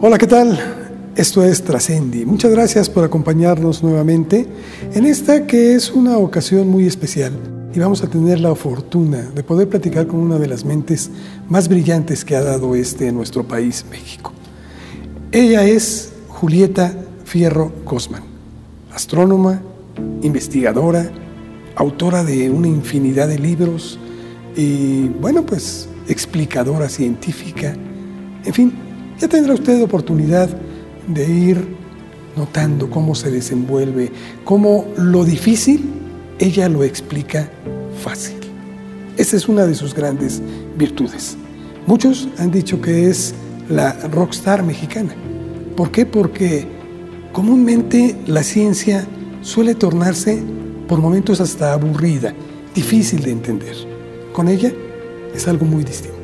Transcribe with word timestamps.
Hola, 0.00 0.16
¿qué 0.16 0.28
tal? 0.28 0.56
Esto 1.16 1.42
es 1.42 1.64
Trascendi. 1.64 2.24
Muchas 2.24 2.52
gracias 2.52 2.88
por 2.88 3.02
acompañarnos 3.02 3.82
nuevamente 3.82 4.46
en 4.94 5.04
esta 5.04 5.44
que 5.44 5.74
es 5.74 5.90
una 5.90 6.18
ocasión 6.18 6.68
muy 6.68 6.86
especial 6.86 7.32
y 7.74 7.80
vamos 7.80 8.04
a 8.04 8.08
tener 8.08 8.38
la 8.38 8.54
fortuna 8.54 9.18
de 9.34 9.42
poder 9.42 9.68
platicar 9.68 10.06
con 10.06 10.20
una 10.20 10.38
de 10.38 10.46
las 10.46 10.64
mentes 10.64 11.10
más 11.48 11.66
brillantes 11.66 12.24
que 12.24 12.36
ha 12.36 12.44
dado 12.44 12.76
este 12.76 13.10
nuestro 13.10 13.42
país, 13.42 13.84
México. 13.90 14.32
Ella 15.32 15.64
es 15.64 16.12
Julieta 16.28 16.94
Fierro 17.24 17.72
Cosman, 17.84 18.22
astrónoma, 18.92 19.60
investigadora, 20.22 21.10
autora 21.74 22.22
de 22.22 22.50
una 22.50 22.68
infinidad 22.68 23.26
de 23.26 23.40
libros 23.40 23.98
y, 24.56 25.08
bueno, 25.08 25.44
pues 25.44 25.88
explicadora 26.06 26.88
científica, 26.88 27.74
en 28.44 28.54
fin, 28.54 28.87
ya 29.20 29.28
tendrá 29.28 29.54
usted 29.54 29.82
oportunidad 29.82 30.48
de 31.06 31.30
ir 31.30 31.76
notando 32.36 32.88
cómo 32.88 33.14
se 33.14 33.30
desenvuelve, 33.30 34.12
cómo 34.44 34.86
lo 34.96 35.24
difícil 35.24 35.90
ella 36.38 36.68
lo 36.68 36.84
explica 36.84 37.50
fácil. 38.02 38.36
Esa 39.16 39.36
es 39.36 39.48
una 39.48 39.66
de 39.66 39.74
sus 39.74 39.94
grandes 39.94 40.40
virtudes. 40.76 41.36
Muchos 41.86 42.28
han 42.38 42.52
dicho 42.52 42.80
que 42.80 43.10
es 43.10 43.34
la 43.68 43.92
rockstar 44.08 44.62
mexicana. 44.62 45.14
¿Por 45.76 45.90
qué? 45.90 46.06
Porque 46.06 46.66
comúnmente 47.32 48.16
la 48.26 48.42
ciencia 48.42 49.06
suele 49.42 49.74
tornarse 49.74 50.40
por 50.86 51.00
momentos 51.00 51.40
hasta 51.40 51.72
aburrida, 51.72 52.32
difícil 52.74 53.22
de 53.22 53.32
entender. 53.32 53.74
Con 54.32 54.48
ella 54.48 54.72
es 55.34 55.48
algo 55.48 55.66
muy 55.66 55.82
distinto 55.82 56.18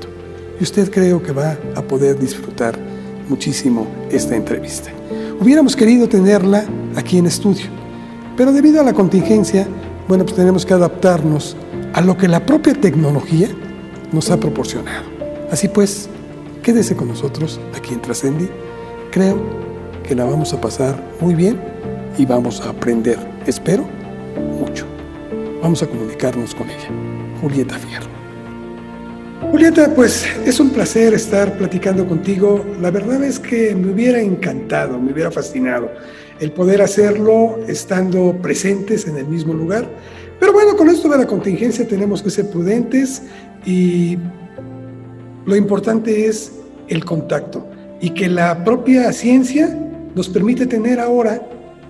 y 0.60 0.62
usted 0.62 0.90
creo 0.90 1.22
que 1.22 1.32
va 1.32 1.58
a 1.74 1.82
poder 1.82 2.18
disfrutar 2.18 2.78
muchísimo 3.28 3.86
esta 4.10 4.36
entrevista. 4.36 4.90
Hubiéramos 5.40 5.76
querido 5.76 6.08
tenerla 6.08 6.64
aquí 6.96 7.18
en 7.18 7.26
estudio, 7.26 7.66
pero 8.36 8.52
debido 8.52 8.80
a 8.80 8.84
la 8.84 8.92
contingencia, 8.92 9.66
bueno, 10.08 10.24
pues 10.24 10.36
tenemos 10.36 10.64
que 10.66 10.74
adaptarnos 10.74 11.56
a 11.92 12.00
lo 12.00 12.16
que 12.16 12.28
la 12.28 12.44
propia 12.44 12.74
tecnología 12.74 13.48
nos 14.12 14.30
ha 14.30 14.38
proporcionado. 14.38 15.04
Así 15.50 15.68
pues, 15.68 16.08
quédese 16.62 16.96
con 16.96 17.08
nosotros 17.08 17.60
aquí 17.76 17.94
en 17.94 18.02
Trascendi. 18.02 18.48
Creo 19.10 19.38
que 20.06 20.14
la 20.14 20.24
vamos 20.24 20.52
a 20.52 20.60
pasar 20.60 21.02
muy 21.20 21.34
bien 21.34 21.60
y 22.18 22.26
vamos 22.26 22.60
a 22.60 22.70
aprender, 22.70 23.18
espero, 23.46 23.84
mucho. 24.58 24.86
Vamos 25.62 25.82
a 25.82 25.86
comunicarnos 25.86 26.54
con 26.54 26.68
ella. 26.68 26.90
Julieta 27.40 27.78
Fierro. 27.78 28.13
Julieta, 29.54 29.94
pues 29.94 30.26
es 30.44 30.58
un 30.58 30.70
placer 30.70 31.14
estar 31.14 31.56
platicando 31.56 32.04
contigo. 32.08 32.66
La 32.82 32.90
verdad 32.90 33.22
es 33.22 33.38
que 33.38 33.72
me 33.72 33.92
hubiera 33.92 34.20
encantado, 34.20 34.98
me 34.98 35.12
hubiera 35.12 35.30
fascinado 35.30 35.92
el 36.40 36.50
poder 36.50 36.82
hacerlo 36.82 37.60
estando 37.68 38.36
presentes 38.42 39.06
en 39.06 39.16
el 39.16 39.28
mismo 39.28 39.54
lugar. 39.54 39.88
Pero 40.40 40.52
bueno, 40.52 40.76
con 40.76 40.88
esto 40.88 41.08
de 41.08 41.18
la 41.18 41.26
contingencia 41.28 41.86
tenemos 41.86 42.20
que 42.20 42.30
ser 42.30 42.50
prudentes 42.50 43.22
y 43.64 44.18
lo 45.46 45.54
importante 45.54 46.26
es 46.26 46.50
el 46.88 47.04
contacto 47.04 47.64
y 48.00 48.10
que 48.10 48.28
la 48.28 48.64
propia 48.64 49.12
ciencia 49.12 49.68
nos 50.16 50.28
permite 50.28 50.66
tener 50.66 50.98
ahora 50.98 51.40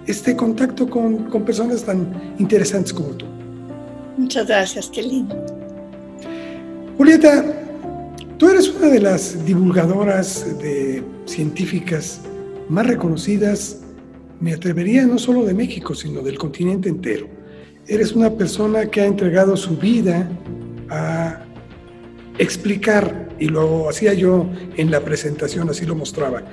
este 0.06 0.36
contacto 0.36 0.86
con, 0.90 1.30
con 1.30 1.46
personas 1.46 1.82
tan 1.82 2.34
interesantes 2.38 2.92
como 2.92 3.08
tú. 3.12 3.24
Muchas 4.18 4.46
gracias, 4.46 4.90
qué. 4.90 5.24
Julieta, 6.96 7.44
tú 8.38 8.48
eres 8.48 8.68
una 8.68 8.88
de 8.88 9.00
las 9.00 9.44
divulgadoras 9.44 10.58
de 10.60 11.02
científicas 11.26 12.20
más 12.68 12.86
reconocidas, 12.86 13.82
me 14.38 14.52
atrevería 14.52 15.04
no 15.04 15.18
solo 15.18 15.44
de 15.44 15.54
México, 15.54 15.96
sino 15.96 16.22
del 16.22 16.38
continente 16.38 16.88
entero. 16.88 17.26
Eres 17.88 18.12
una 18.12 18.30
persona 18.30 18.86
que 18.86 19.00
ha 19.00 19.06
entregado 19.06 19.56
su 19.56 19.76
vida 19.76 20.30
a 20.88 21.44
explicar, 22.38 23.28
y 23.40 23.48
lo 23.48 23.88
hacía 23.88 24.14
yo 24.14 24.48
en 24.76 24.92
la 24.92 25.00
presentación, 25.00 25.68
así 25.70 25.84
lo 25.84 25.96
mostraba, 25.96 26.44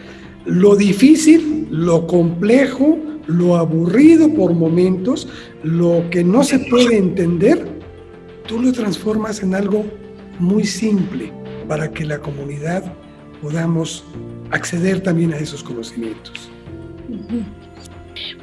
lo 0.45 0.75
difícil, 0.75 1.67
lo 1.69 2.07
complejo, 2.07 2.97
lo 3.27 3.57
aburrido 3.57 4.33
por 4.33 4.53
momentos, 4.53 5.27
lo 5.61 6.09
que 6.09 6.23
no 6.23 6.43
se 6.43 6.57
puede 6.57 6.97
entender, 6.97 7.63
tú 8.47 8.59
lo 8.59 8.71
transformas 8.71 9.43
en 9.43 9.53
algo 9.53 9.85
muy 10.41 10.65
simple 10.65 11.31
para 11.67 11.91
que 11.91 12.05
la 12.05 12.19
comunidad 12.19 12.83
podamos 13.41 14.03
acceder 14.51 15.01
también 15.01 15.33
a 15.33 15.37
esos 15.37 15.63
conocimientos. 15.63 16.49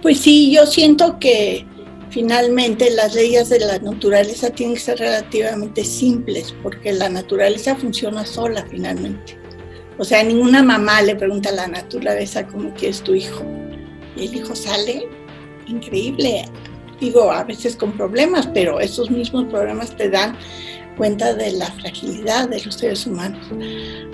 Pues 0.03 0.21
sí, 0.21 0.53
yo 0.53 0.67
siento 0.67 1.19
que 1.19 1.67
finalmente 2.11 2.91
las 2.91 3.15
leyes 3.15 3.49
de 3.49 3.61
la 3.61 3.79
naturaleza 3.79 4.51
tienen 4.51 4.77
que 4.77 4.81
ser 4.81 4.99
relativamente 4.99 5.85
simples 5.85 6.55
porque 6.63 6.93
la 6.93 7.09
naturaleza 7.09 7.77
funciona 7.77 8.25
sola 8.25 8.65
finalmente. 8.71 9.39
O 9.99 10.05
sea, 10.05 10.23
ninguna 10.23 10.63
mamá 10.63 11.03
le 11.03 11.17
pregunta 11.17 11.49
a 11.51 11.53
la 11.53 11.67
naturaleza 11.67 12.47
cómo 12.47 12.73
quieres 12.75 13.03
tu 13.03 13.15
hijo. 13.15 13.45
Y 14.17 14.27
el 14.27 14.37
hijo 14.37 14.55
sale 14.55 15.09
increíble. 15.67 16.45
Digo, 17.01 17.31
a 17.31 17.45
veces 17.45 17.77
con 17.77 17.93
problemas, 17.93 18.49
pero 18.49 18.81
esos 18.81 19.11
mismos 19.11 19.47
problemas 19.47 19.97
te 19.97 20.09
dan 20.09 20.37
cuenta 20.99 21.33
de 21.33 21.53
la 21.53 21.67
fragilidad 21.67 22.49
de 22.49 22.61
los 22.63 22.75
seres 22.75 23.07
humanos. 23.07 23.47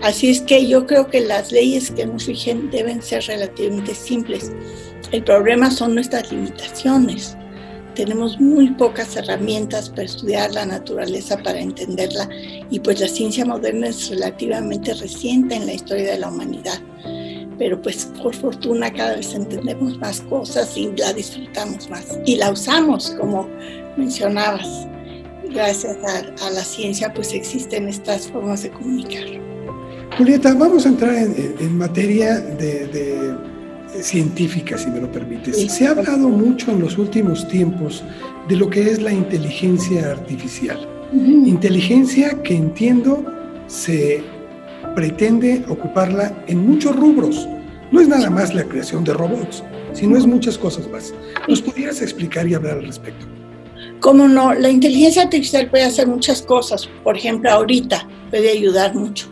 Así 0.03 0.31
es 0.31 0.43
que 0.43 0.69
yo 0.69 0.87
creo 0.87 1.09
que 1.09 1.21
las 1.21 1.51
leyes 1.51 1.91
que 1.91 2.07
nos 2.07 2.27
rigen 2.27 2.71
deben 2.71 3.03
ser 3.03 3.25
relativamente 3.25 3.95
simples. 3.95 4.53
El 5.11 5.25
problema 5.25 5.71
son 5.71 5.95
nuestras 5.95 6.31
limitaciones. 6.31 7.37
Tenemos 7.95 8.39
muy 8.39 8.71
pocas 8.73 9.17
herramientas 9.17 9.89
para 9.89 10.03
estudiar 10.03 10.53
la 10.53 10.67
naturaleza, 10.67 11.39
para 11.39 11.61
entenderla, 11.61 12.29
y 12.71 12.81
pues 12.81 13.01
la 13.01 13.09
ciencia 13.09 13.45
moderna 13.45 13.89
es 13.89 14.11
relativamente 14.11 14.93
reciente 14.95 15.55
en 15.55 15.67
la 15.67 15.75
historia 15.75 16.13
de 16.13 16.19
la 16.19 16.29
humanidad. 16.29 16.81
Pero 17.57 17.81
pues 17.81 18.11
por 18.21 18.35
fortuna 18.35 18.93
cada 18.93 19.17
vez 19.17 19.33
entendemos 19.33 19.97
más 19.99 20.21
cosas 20.23 20.77
y 20.77 20.91
la 20.97 21.13
disfrutamos 21.13 21.89
más 21.89 22.19
y 22.27 22.35
la 22.35 22.51
usamos, 22.51 23.11
como 23.11 23.49
mencionabas 23.97 24.89
gracias 25.55 25.97
a, 26.43 26.51
la 26.51 26.65
ciencia 26.65 27.13
pues 27.15 27.33
existen 27.33 27.89
estas 27.89 28.29
formas 28.29 28.63
de 28.63 28.71
comunicar. 28.71 29.25
Julieta, 30.19 30.55
vamos 30.55 30.85
a 30.87 30.91
entrar 30.91 31.15
en, 31.15 31.79
materia 31.79 32.39
de, 32.39 33.35
científica, 34.01 34.77
si 34.77 34.91
me 34.91 35.01
lo 35.01 35.11
permites. 35.11 35.73
Se 35.73 35.87
ha 35.87 35.91
hablado 35.91 36.29
mucho 36.29 36.73
en 36.73 36.81
los 36.81 36.99
últimos 36.99 37.47
tiempos 37.49 38.05
de 38.49 38.57
lo 38.57 38.69
que 38.69 38.91
es 38.91 39.01
la 39.01 39.13
inteligencia 39.13 40.11
artificial. 40.11 40.89
Inteligencia 41.13 42.43
que 42.43 42.57
entiendo 42.57 43.25
se 43.67 44.23
pretende 44.95 45.65
ocuparla 45.69 46.37
en 46.49 46.67
muchos 46.67 46.95
rubros. 46.97 47.49
No 47.93 48.01
es 48.01 48.09
nada 48.09 48.31
más 48.31 48.55
la 48.55 48.65
creación 48.65 49.05
de 49.05 49.15
robots, 49.15 49.63
sino 49.93 50.17
es 50.17 50.27
muchas 50.27 50.59
cosas 50.59 50.89
más. 50.91 51.15
¿Nos 51.49 51.63
pudieras 51.63 52.03
explicar 52.03 52.49
y 52.49 52.55
hablar 52.55 52.79
al 52.79 52.87
respecto? 52.87 53.27
¿Cómo 54.05 54.29
no? 54.29 54.53
La 54.53 54.69
inteligencia 54.69 55.23
artificial 55.23 55.71
puede 55.71 55.85
hacer 55.85 56.07
muchas 56.07 56.43
cosas. 56.43 56.87
Por 57.03 57.17
ejemplo, 57.17 57.51
ahorita 57.51 58.07
puede 58.29 58.51
ayudar 58.51 58.95
mucho. 58.95 59.29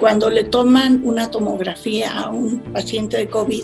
Cuando 0.00 0.28
le 0.28 0.42
toman 0.42 1.02
una 1.04 1.30
tomografía 1.30 2.10
a 2.18 2.28
un 2.28 2.58
paciente 2.72 3.16
de 3.16 3.28
COVID, 3.28 3.62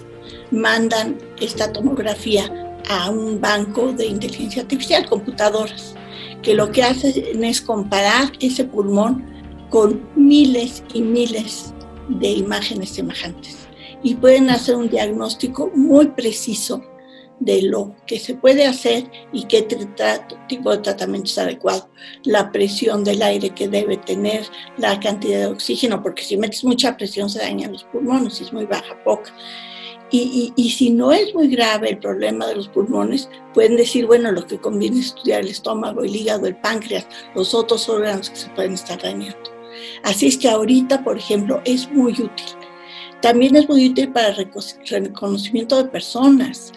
mandan 0.52 1.18
esta 1.40 1.72
tomografía 1.72 2.44
a 2.88 3.10
un 3.10 3.40
banco 3.40 3.92
de 3.94 4.06
inteligencia 4.06 4.62
artificial, 4.62 5.08
computadoras, 5.08 5.96
que 6.40 6.54
lo 6.54 6.70
que 6.70 6.84
hacen 6.84 7.42
es 7.42 7.60
comparar 7.60 8.30
ese 8.38 8.62
pulmón 8.62 9.26
con 9.70 10.08
miles 10.14 10.84
y 10.92 11.02
miles 11.02 11.74
de 12.08 12.28
imágenes 12.28 12.90
semejantes 12.90 13.66
y 14.04 14.14
pueden 14.14 14.50
hacer 14.50 14.76
un 14.76 14.88
diagnóstico 14.88 15.72
muy 15.74 16.06
preciso 16.10 16.80
de 17.44 17.62
lo 17.62 17.94
que 18.06 18.18
se 18.18 18.34
puede 18.34 18.66
hacer 18.66 19.04
y 19.32 19.44
qué 19.44 19.66
tipo 20.48 20.70
de 20.70 20.78
tratamiento 20.78 21.26
es 21.26 21.38
adecuado, 21.38 21.88
la 22.24 22.50
presión 22.50 23.04
del 23.04 23.22
aire 23.22 23.50
que 23.50 23.68
debe 23.68 23.96
tener, 23.98 24.44
la 24.78 24.98
cantidad 25.00 25.40
de 25.40 25.46
oxígeno, 25.46 26.02
porque 26.02 26.22
si 26.22 26.36
metes 26.36 26.64
mucha 26.64 26.96
presión 26.96 27.28
se 27.28 27.40
dañan 27.40 27.72
los 27.72 27.84
pulmones, 27.84 28.34
si 28.34 28.44
es 28.44 28.52
muy 28.52 28.64
baja, 28.64 28.96
poca. 29.04 29.32
Y, 30.10 30.52
si 30.70 30.90
no 30.90 31.12
es 31.12 31.34
muy 31.34 31.48
grave 31.48 31.90
el 31.90 31.98
problema 31.98 32.46
de 32.46 32.54
los 32.54 32.68
pulmones, 32.68 33.28
pueden 33.52 33.76
decir, 33.76 34.06
bueno, 34.06 34.30
lo 34.30 34.46
que 34.46 34.58
conviene 34.58 35.00
es 35.00 35.06
estudiar 35.06 35.40
el 35.40 35.48
estómago, 35.48 36.04
el 36.04 36.14
hígado, 36.14 36.46
el 36.46 36.54
páncreas, 36.54 37.04
los 37.34 37.52
otros 37.52 37.88
órganos 37.88 38.30
que 38.30 38.36
se 38.36 38.48
pueden 38.50 38.74
estar 38.74 39.02
dañando. 39.02 39.50
Así 40.04 40.28
es 40.28 40.38
que 40.38 40.48
ahorita, 40.48 41.02
por 41.02 41.18
ejemplo, 41.18 41.60
es 41.64 41.90
muy 41.90 42.12
útil. 42.12 42.46
También 43.22 43.56
es 43.56 43.68
muy 43.68 43.88
útil 43.88 44.12
para 44.12 44.32
reconocimiento 44.32 45.82
de 45.82 45.88
personas. 45.88 46.72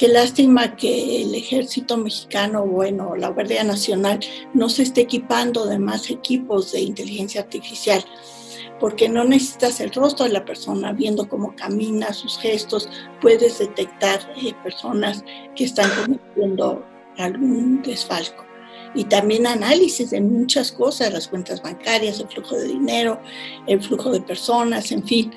Qué 0.00 0.08
lástima 0.08 0.76
que 0.76 1.20
el 1.20 1.34
ejército 1.34 1.98
mexicano, 1.98 2.64
bueno, 2.64 3.16
la 3.16 3.28
Guardia 3.28 3.62
Nacional, 3.64 4.18
no 4.54 4.70
se 4.70 4.84
esté 4.84 5.02
equipando 5.02 5.66
de 5.66 5.78
más 5.78 6.08
equipos 6.08 6.72
de 6.72 6.80
inteligencia 6.80 7.42
artificial, 7.42 8.02
porque 8.80 9.10
no 9.10 9.24
necesitas 9.24 9.78
el 9.78 9.92
rostro 9.92 10.24
de 10.24 10.32
la 10.32 10.46
persona, 10.46 10.94
viendo 10.94 11.28
cómo 11.28 11.54
camina, 11.54 12.14
sus 12.14 12.38
gestos, 12.38 12.88
puedes 13.20 13.58
detectar 13.58 14.20
eh, 14.42 14.54
personas 14.62 15.22
que 15.54 15.64
están 15.64 15.90
cometiendo 15.90 16.82
algún 17.18 17.82
desfalco. 17.82 18.46
Y 18.94 19.04
también 19.04 19.46
análisis 19.46 20.08
de 20.08 20.22
muchas 20.22 20.72
cosas, 20.72 21.12
las 21.12 21.28
cuentas 21.28 21.60
bancarias, 21.60 22.20
el 22.20 22.28
flujo 22.28 22.56
de 22.56 22.68
dinero, 22.68 23.20
el 23.66 23.82
flujo 23.82 24.10
de 24.10 24.22
personas, 24.22 24.92
en 24.92 25.06
fin. 25.06 25.30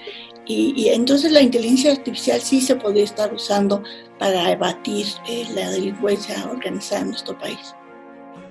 Y, 0.45 0.89
entonces 0.89 1.31
la 1.31 1.41
inteligencia 1.41 1.91
artificial 1.93 2.41
sí 2.41 2.59
se 2.59 2.75
podría 2.75 3.05
estar 3.05 3.33
usando 3.33 3.81
para 4.19 4.47
abatir 4.47 5.05
eh, 5.29 5.45
la 5.55 5.69
delincuencia 5.69 6.35
organizada 6.51 7.01
en 7.01 7.09
nuestro 7.09 7.37
país. 7.37 7.73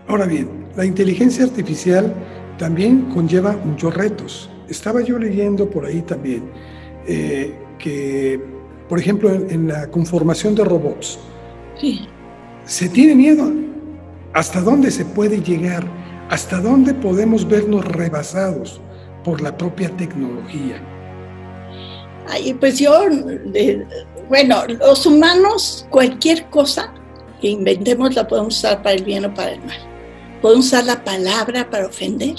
Ahora 0.09 0.27
bien, 0.27 0.67
la 0.75 0.85
inteligencia 0.85 1.45
artificial 1.45 2.15
también 2.59 3.03
conlleva 3.13 3.57
muchos 3.65 3.95
retos. 3.95 4.51
Estaba 4.69 5.03
yo 5.03 5.19
leyendo 5.19 5.69
por 5.69 5.85
ahí 5.85 6.01
también 6.03 6.51
eh, 7.07 7.55
que, 7.79 8.41
por 8.89 8.99
ejemplo, 8.99 9.31
en, 9.33 9.69
la 9.69 9.89
conformación 9.89 10.55
de 10.55 10.65
robots, 10.65 11.19
se 12.65 12.89
tiene 12.89 13.15
miedo. 13.15 13.51
¿Hasta 14.33 14.61
dónde 14.61 14.91
se 14.91 15.05
puede 15.05 15.43
llegar? 15.43 15.85
¿Hasta 16.31 16.61
dónde 16.61 16.95
podemos 16.95 17.47
vernos 17.47 17.85
rebasados 17.85 18.81
por 19.25 19.43
la 19.43 19.57
propia 19.57 19.91
tecnología? 19.97 20.81
Ay, 22.29 22.55
pues 22.55 22.79
yo, 22.79 23.01
bueno, 24.29 24.65
los 24.67 25.07
humanos, 25.07 25.87
cualquier 25.91 26.49
cosa 26.51 26.93
que 27.41 27.49
inventemos 27.49 28.15
la 28.15 28.27
podemos 28.27 28.57
usar 28.57 28.83
para 28.83 28.95
el 28.95 29.05
bien 29.05 29.25
o 29.25 29.35
para 29.35 29.53
el 29.53 29.61
mal. 29.61 29.79
Podemos 30.41 30.67
usar 30.67 30.85
la 30.85 31.05
palabra 31.05 31.69
para 31.69 31.87
ofender, 31.87 32.37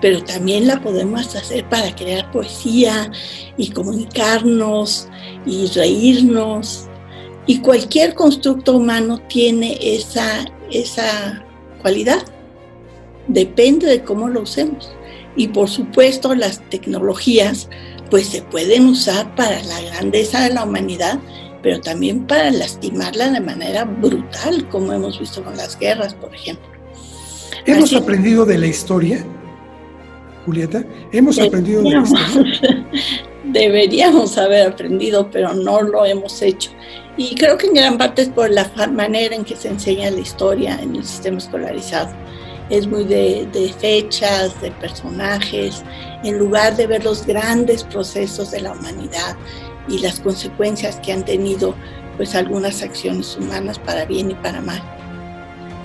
pero 0.00 0.22
también 0.22 0.66
la 0.66 0.80
podemos 0.80 1.34
hacer 1.34 1.68
para 1.68 1.94
crear 1.94 2.30
poesía 2.30 3.10
y 3.56 3.70
comunicarnos 3.70 5.08
y 5.46 5.66
reírnos. 5.68 6.88
Y 7.46 7.58
cualquier 7.58 8.14
constructo 8.14 8.76
humano 8.76 9.20
tiene 9.28 9.78
esa, 9.80 10.44
esa 10.70 11.44
cualidad. 11.80 12.22
Depende 13.28 13.86
de 13.86 14.02
cómo 14.02 14.28
lo 14.28 14.42
usemos. 14.42 14.92
Y 15.36 15.48
por 15.48 15.68
supuesto 15.68 16.34
las 16.34 16.60
tecnologías 16.68 17.68
pues 18.12 18.26
se 18.26 18.42
pueden 18.42 18.88
usar 18.88 19.34
para 19.36 19.62
la 19.62 19.80
grandeza 19.80 20.42
de 20.42 20.52
la 20.52 20.64
humanidad, 20.64 21.18
pero 21.62 21.80
también 21.80 22.26
para 22.26 22.50
lastimarla 22.50 23.30
de 23.30 23.40
manera 23.40 23.86
brutal, 23.86 24.68
como 24.68 24.92
hemos 24.92 25.18
visto 25.18 25.42
con 25.42 25.56
las 25.56 25.78
guerras, 25.78 26.12
por 26.12 26.34
ejemplo. 26.34 26.68
¿Hemos 27.64 27.94
aprendido 27.94 28.44
de 28.44 28.58
la 28.58 28.66
historia, 28.66 29.24
Julieta? 30.44 30.84
¿Hemos 31.10 31.40
aprendido 31.40 31.82
de 31.82 31.90
la 31.90 32.02
historia? 32.02 32.86
Deberíamos 33.44 34.36
haber 34.36 34.66
aprendido, 34.66 35.30
pero 35.30 35.54
no 35.54 35.80
lo 35.80 36.04
hemos 36.04 36.42
hecho. 36.42 36.70
Y 37.16 37.34
creo 37.34 37.56
que 37.56 37.68
en 37.68 37.72
gran 37.72 37.96
parte 37.96 38.20
es 38.20 38.28
por 38.28 38.50
la 38.50 38.70
manera 38.92 39.34
en 39.34 39.44
que 39.44 39.56
se 39.56 39.68
enseña 39.68 40.10
la 40.10 40.20
historia 40.20 40.78
en 40.82 40.96
el 40.96 41.04
sistema 41.04 41.38
escolarizado 41.38 42.14
es 42.72 42.86
muy 42.86 43.04
de, 43.04 43.74
fechas, 43.78 44.58
de 44.62 44.70
personajes, 44.70 45.84
en 46.24 46.38
lugar 46.38 46.74
de 46.74 46.86
ver 46.86 47.04
los 47.04 47.26
grandes 47.26 47.84
procesos 47.84 48.50
de 48.50 48.62
la 48.62 48.72
humanidad 48.72 49.36
y 49.88 49.98
las 49.98 50.20
consecuencias 50.20 50.98
que 51.00 51.12
han 51.12 51.22
tenido 51.22 51.74
pues 52.16 52.34
algunas 52.34 52.82
acciones 52.82 53.36
humanas 53.36 53.78
para 53.78 54.06
bien 54.06 54.30
y 54.30 54.34
para 54.34 54.62
mal. 54.62 54.82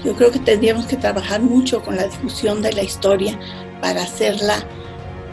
Yo 0.06 0.16
creo 0.16 0.32
que 0.32 0.40
tendríamos 0.40 0.86
que 0.86 0.96
trabajar 0.96 1.42
mucho 1.42 1.84
con 1.84 1.98
la 1.98 2.06
difusión 2.06 2.62
de 2.62 2.72
la 2.72 2.84
historia 2.84 3.38
para 3.82 4.04
hacerla 4.04 4.66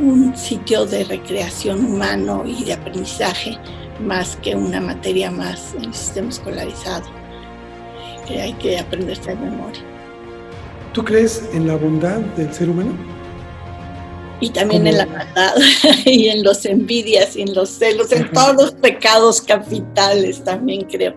un 0.00 0.36
sitio 0.36 0.86
de 0.86 1.04
recreación 1.04 1.84
humano 1.84 2.42
y 2.44 2.64
de 2.64 2.72
aprendizaje 2.72 3.56
más 4.00 4.34
que 4.42 4.56
una 4.56 4.80
materia 4.80 5.30
más 5.30 5.72
en 5.76 5.84
el 5.84 5.94
sistema 5.94 6.30
escolarizado 6.30 7.06
que 8.26 8.42
hay 8.42 8.54
que 8.54 8.76
aprenderse 8.76 9.30
de 9.30 9.36
memoria. 9.36 9.93
¿Tú 10.94 11.04
crees 11.04 11.42
en 11.52 11.66
la 11.66 11.74
bondad 11.74 12.20
del 12.36 12.54
ser 12.54 12.70
humano? 12.70 12.92
Y 14.38 14.50
también 14.50 14.86
en 14.86 14.98
la 14.98 15.06
maldad, 15.06 15.54
y 16.06 16.28
en 16.28 16.44
los 16.44 16.64
envidias, 16.64 17.34
y 17.34 17.42
en 17.42 17.52
los 17.52 17.68
celos, 17.68 18.12
en 18.12 18.30
todos 18.30 18.54
los 18.54 18.72
pecados 18.74 19.40
capitales 19.40 20.44
también 20.44 20.82
creo. 20.82 21.16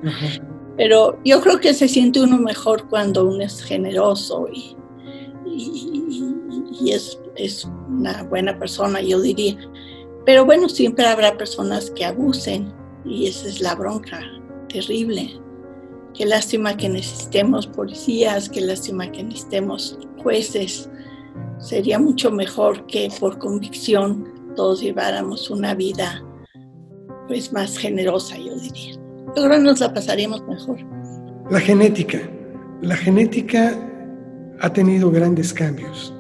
Pero 0.78 1.20
yo 1.24 1.42
creo 1.42 1.60
que 1.60 1.76
se 1.76 1.88
siente 1.88 2.20
uno 2.20 2.40
mejor 2.40 2.90
cuando 2.90 3.26
uno 3.28 3.44
es 3.44 3.62
generoso 3.62 4.48
y, 4.52 4.76
y, 5.46 6.92
es, 6.92 7.20
es 7.36 7.66
una 7.88 8.24
buena 8.24 8.58
persona, 8.58 9.00
yo 9.02 9.22
diría. 9.22 9.58
Pero 10.26 10.44
bueno, 10.44 10.70
siempre 10.70 11.06
habrá 11.06 11.38
personas 11.38 11.92
que 11.92 12.04
abusen 12.04 12.74
y 13.06 13.28
esa 13.28 13.48
es 13.48 13.62
la 13.62 13.76
bronca 13.76 14.20
terrible. 14.70 15.40
Qué 16.18 16.26
lástima 16.26 16.76
que 16.76 16.90
necesitemos 16.90 17.68
policías, 17.68 18.50
qué 18.50 18.62
lástima 18.62 19.12
que 19.12 19.24
necesitemos 19.24 20.00
jueces. 20.24 20.90
Sería 21.60 22.00
mucho 22.00 22.32
mejor 22.32 22.88
que 22.88 23.08
por 23.20 23.38
convicción 23.38 24.54
todos 24.56 24.82
lleváramos 24.82 25.52
una 25.52 25.76
vida 25.76 26.24
pues 27.28 27.54
más 27.54 27.78
generosa, 27.78 28.36
yo 28.36 28.56
diría. 28.56 28.96
Yo 29.36 29.44
creo 29.44 29.52
que 29.52 29.60
nos 29.60 29.80
la 29.80 29.94
pasaríamos 29.94 30.42
mejor. 30.48 30.80
La 31.52 31.60
genética. 31.60 32.20
La 32.82 32.96
genética 32.96 33.78
ha 34.60 34.74
tenido 34.74 35.12
grandes 35.12 35.54
cambios. 35.54 36.12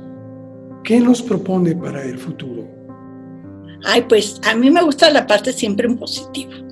¿Qué 0.83 0.99
nos 0.99 1.23
propone 1.23 1.75
para 1.75 2.03
el 2.03 2.19
futuro? 2.19 2.67
Ay, 3.83 4.05
pues 4.07 4.39
a 4.47 4.53
mí 4.53 4.69
me 4.69 4.83
gusta 4.83 5.09
la 5.09 5.25
parte 5.25 5.51
siempre 5.51 5.87
en 5.87 5.97
positivo. 5.97 6.66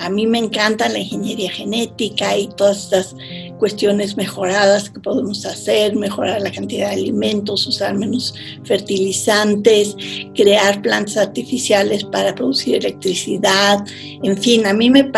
A 0.00 0.10
mí 0.10 0.26
me 0.26 0.38
encanta 0.38 0.88
la 0.88 0.98
ingeniería 0.98 1.50
genética 1.50 2.36
y 2.36 2.48
todas 2.48 2.84
estas 2.84 3.16
cuestiones 3.58 4.16
mejoradas 4.16 4.90
que 4.90 5.00
podemos 5.00 5.46
hacer, 5.46 5.94
mejorar 5.94 6.40
la 6.40 6.50
cantidad 6.50 6.88
de 6.88 6.94
alimentos, 6.94 7.66
usar 7.66 7.94
menos 7.94 8.34
fertilizantes, 8.64 9.96
crear 10.34 10.82
plantas 10.82 11.16
artificiales 11.16 12.04
para 12.04 12.34
producir 12.34 12.76
electricidad, 12.76 13.84
en 14.22 14.36
fin, 14.36 14.66
a 14.66 14.72
mí 14.72 14.90
me, 14.90 15.10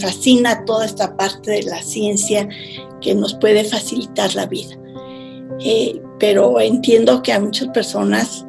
fascina 0.00 0.64
toda 0.64 0.86
esta 0.86 1.16
parte 1.16 1.50
de 1.50 1.62
la 1.64 1.82
ciencia 1.82 2.48
que 3.00 3.14
nos 3.14 3.34
puede 3.34 3.64
facilitar 3.64 4.34
la 4.34 4.46
vida. 4.46 4.76
Eh, 5.60 6.00
pero 6.18 6.60
entiendo 6.60 7.22
que 7.22 7.32
a 7.32 7.40
muchas 7.40 7.68
personas 7.68 8.44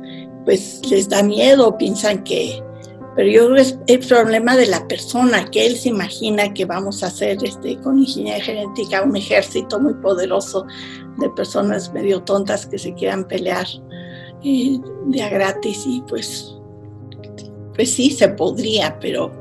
pues 0.45 0.81
les 0.89 1.09
da 1.09 1.23
miedo, 1.23 1.75
piensan 1.77 2.23
que 2.23 2.61
pero 3.15 3.29
yo 3.29 3.45
creo 3.45 3.55
que 3.55 3.61
es 3.61 3.79
el 3.87 3.99
problema 3.99 4.57
de 4.57 4.67
la 4.67 4.85
persona, 4.87 5.45
que 5.49 5.65
él 5.65 5.77
se 5.77 5.89
imagina 5.89 6.53
que 6.53 6.65
vamos 6.65 7.01
a 7.01 7.07
hacer 7.07 7.37
este, 7.43 7.77
con 7.77 7.99
ingeniería 7.99 8.43
genética 8.43 9.03
un 9.03 9.15
ejército 9.15 9.79
muy 9.79 9.93
poderoso 9.95 10.65
de 11.17 11.29
personas 11.29 11.93
medio 11.93 12.21
tontas 12.23 12.65
que 12.65 12.77
se 12.77 12.93
quieran 12.93 13.25
pelear 13.25 13.65
eh, 14.43 14.79
de 15.07 15.21
a 15.21 15.29
gratis 15.29 15.85
y 15.87 16.03
pues, 16.09 16.57
pues 17.73 17.93
sí, 17.93 18.11
se 18.11 18.27
podría, 18.27 18.99
pero 18.99 19.31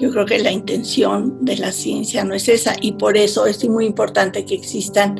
yo 0.00 0.10
creo 0.10 0.24
que 0.24 0.38
la 0.38 0.50
intención 0.50 1.44
de 1.44 1.58
la 1.58 1.72
ciencia 1.72 2.24
no 2.24 2.34
es 2.34 2.48
esa 2.48 2.74
y 2.80 2.92
por 2.92 3.18
eso 3.18 3.44
es 3.44 3.68
muy 3.68 3.84
importante 3.84 4.46
que 4.46 4.54
existan 4.54 5.18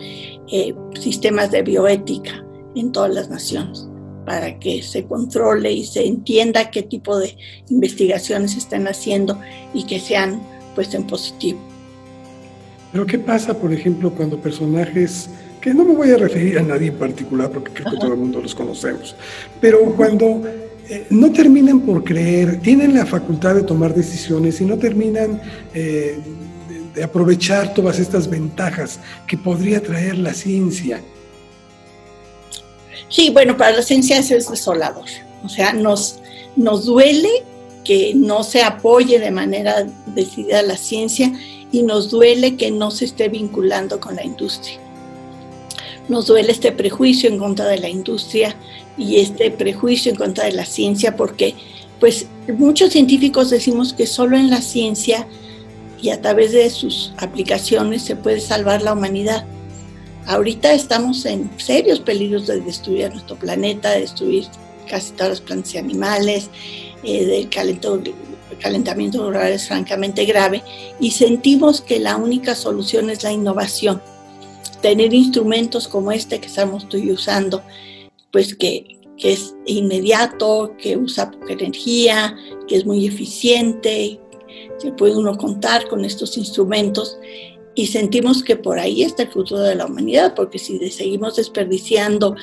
eh, 0.50 0.74
sistemas 0.98 1.50
de 1.50 1.62
bioética 1.62 2.44
en 2.74 2.92
todas 2.92 3.12
las 3.12 3.28
naciones 3.28 3.89
para 4.30 4.60
que 4.60 4.80
se 4.80 5.06
controle 5.06 5.72
y 5.72 5.84
se 5.84 6.06
entienda 6.06 6.70
qué 6.70 6.84
tipo 6.84 7.18
de 7.18 7.36
investigaciones 7.68 8.56
están 8.56 8.86
haciendo 8.86 9.40
y 9.74 9.84
que 9.86 9.98
sean 9.98 10.40
pues 10.76 10.94
en 10.94 11.04
positivo. 11.04 11.58
Pero 12.92 13.06
¿qué 13.06 13.18
pasa, 13.18 13.58
por 13.58 13.72
ejemplo, 13.72 14.12
cuando 14.12 14.40
personajes, 14.40 15.28
que 15.60 15.74
no 15.74 15.84
me 15.84 15.96
voy 15.96 16.12
a 16.12 16.16
referir 16.16 16.60
a 16.60 16.62
nadie 16.62 16.90
en 16.90 16.94
particular 16.94 17.50
porque 17.50 17.72
creo 17.72 17.90
que 17.90 17.96
todo 17.98 18.12
el 18.12 18.20
mundo 18.20 18.40
los 18.40 18.54
conocemos, 18.54 19.16
pero 19.60 19.80
cuando 19.96 20.42
eh, 20.88 21.06
no 21.10 21.32
terminan 21.32 21.80
por 21.80 22.04
creer, 22.04 22.60
tienen 22.60 22.94
la 22.94 23.06
facultad 23.06 23.56
de 23.56 23.64
tomar 23.64 23.92
decisiones 23.92 24.60
y 24.60 24.64
no 24.64 24.78
terminan 24.78 25.42
eh, 25.74 26.20
de 26.94 27.02
aprovechar 27.02 27.74
todas 27.74 27.98
estas 27.98 28.30
ventajas 28.30 29.00
que 29.26 29.36
podría 29.36 29.82
traer 29.82 30.18
la 30.18 30.34
ciencia, 30.34 31.00
Sí, 33.10 33.30
bueno, 33.30 33.56
para 33.56 33.76
la 33.76 33.82
ciencia 33.82 34.18
es 34.18 34.28
desolador. 34.48 35.04
O 35.44 35.48
sea, 35.48 35.74
nos, 35.74 36.16
nos 36.56 36.86
duele 36.86 37.28
que 37.84 38.14
no 38.14 38.44
se 38.44 38.62
apoye 38.62 39.18
de 39.18 39.30
manera 39.30 39.86
decidida 40.06 40.62
la 40.62 40.76
ciencia 40.76 41.32
y 41.72 41.82
nos 41.82 42.10
duele 42.10 42.56
que 42.56 42.70
no 42.70 42.90
se 42.90 43.04
esté 43.04 43.28
vinculando 43.28 44.00
con 44.00 44.16
la 44.16 44.24
industria. 44.24 44.78
Nos 46.08 46.26
duele 46.26 46.52
este 46.52 46.72
prejuicio 46.72 47.28
en 47.28 47.38
contra 47.38 47.66
de 47.66 47.78
la 47.78 47.88
industria 47.88 48.56
y 48.96 49.16
este 49.16 49.50
prejuicio 49.50 50.10
en 50.10 50.16
contra 50.16 50.44
de 50.44 50.52
la 50.52 50.64
ciencia 50.64 51.16
porque 51.16 51.54
pues 52.00 52.26
muchos 52.56 52.90
científicos 52.90 53.50
decimos 53.50 53.92
que 53.92 54.06
solo 54.06 54.36
en 54.36 54.50
la 54.50 54.62
ciencia 54.62 55.26
y 56.02 56.10
a 56.10 56.20
través 56.20 56.52
de 56.52 56.68
sus 56.70 57.12
aplicaciones 57.18 58.02
se 58.02 58.16
puede 58.16 58.40
salvar 58.40 58.82
la 58.82 58.94
humanidad. 58.94 59.44
Ahorita 60.26 60.72
estamos 60.72 61.24
en 61.26 61.50
serios 61.58 62.00
peligros 62.00 62.46
de 62.46 62.60
destruir 62.60 63.10
nuestro 63.10 63.36
planeta, 63.36 63.90
de 63.90 64.00
destruir 64.00 64.46
casi 64.88 65.12
todas 65.12 65.30
las 65.30 65.40
plantas 65.40 65.74
y 65.74 65.78
animales, 65.78 66.50
eh, 67.02 67.24
del 67.24 67.48
calentamiento 67.48 69.26
global 69.26 69.52
es 69.52 69.68
francamente 69.68 70.24
grave 70.26 70.62
y 71.00 71.12
sentimos 71.12 71.80
que 71.80 71.98
la 71.98 72.16
única 72.16 72.54
solución 72.54 73.08
es 73.08 73.22
la 73.22 73.32
innovación. 73.32 74.02
Tener 74.82 75.14
instrumentos 75.14 75.88
como 75.88 76.12
este 76.12 76.40
que 76.40 76.46
estamos 76.46 76.86
usando, 76.92 77.62
pues 78.30 78.54
que, 78.54 78.98
que 79.16 79.32
es 79.32 79.54
inmediato, 79.66 80.74
que 80.78 80.96
usa 80.96 81.30
poca 81.30 81.52
energía, 81.52 82.36
que 82.68 82.76
es 82.76 82.86
muy 82.86 83.06
eficiente, 83.06 84.20
que 84.82 84.92
puede 84.92 85.16
uno 85.16 85.36
contar 85.36 85.88
con 85.88 86.04
estos 86.04 86.36
instrumentos 86.36 87.18
y 87.80 87.86
sentimos 87.86 88.42
que 88.42 88.56
por 88.56 88.78
ahí 88.78 89.02
está 89.02 89.22
el 89.22 89.30
futuro 89.30 89.62
de 89.62 89.74
la 89.74 89.86
humanidad, 89.86 90.34
porque 90.34 90.58
si 90.58 90.78
seguimos 90.90 91.36
desperdiciando 91.36 92.36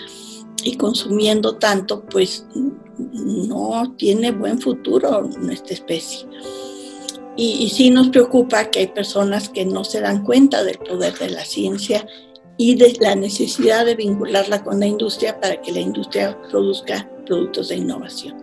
y 0.64 0.78
consumiendo 0.78 1.58
tanto, 1.58 2.04
pues 2.06 2.48
no 2.98 3.94
tiene 4.00 4.32
buen 4.32 4.60
futuro 4.60 5.30
nuestra 5.40 5.76
especie. 5.76 6.28
Y, 7.36 7.52
y, 7.64 7.70
sí 7.70 7.92
nos 7.92 8.10
preocupa 8.10 8.72
que 8.72 8.80
hay 8.80 8.88
personas 8.88 9.50
que 9.50 9.64
no 9.64 9.84
se 9.84 10.02
dan 10.02 10.24
cuenta 10.24 10.64
del 10.64 10.80
poder 10.80 11.16
de 11.20 11.30
la 11.30 11.46
ciencia 11.46 12.08
y 12.58 12.74
de 12.74 12.98
la 13.00 13.14
necesidad 13.14 13.86
de 13.86 13.94
vincularla 13.94 14.64
con 14.64 14.80
la 14.80 14.88
industria 14.88 15.40
para 15.40 15.62
que 15.62 15.72
la 15.72 15.82
industria 15.82 16.36
produzca 16.50 17.08
productos 17.28 17.68
de 17.68 17.76
innovación. 17.76 18.42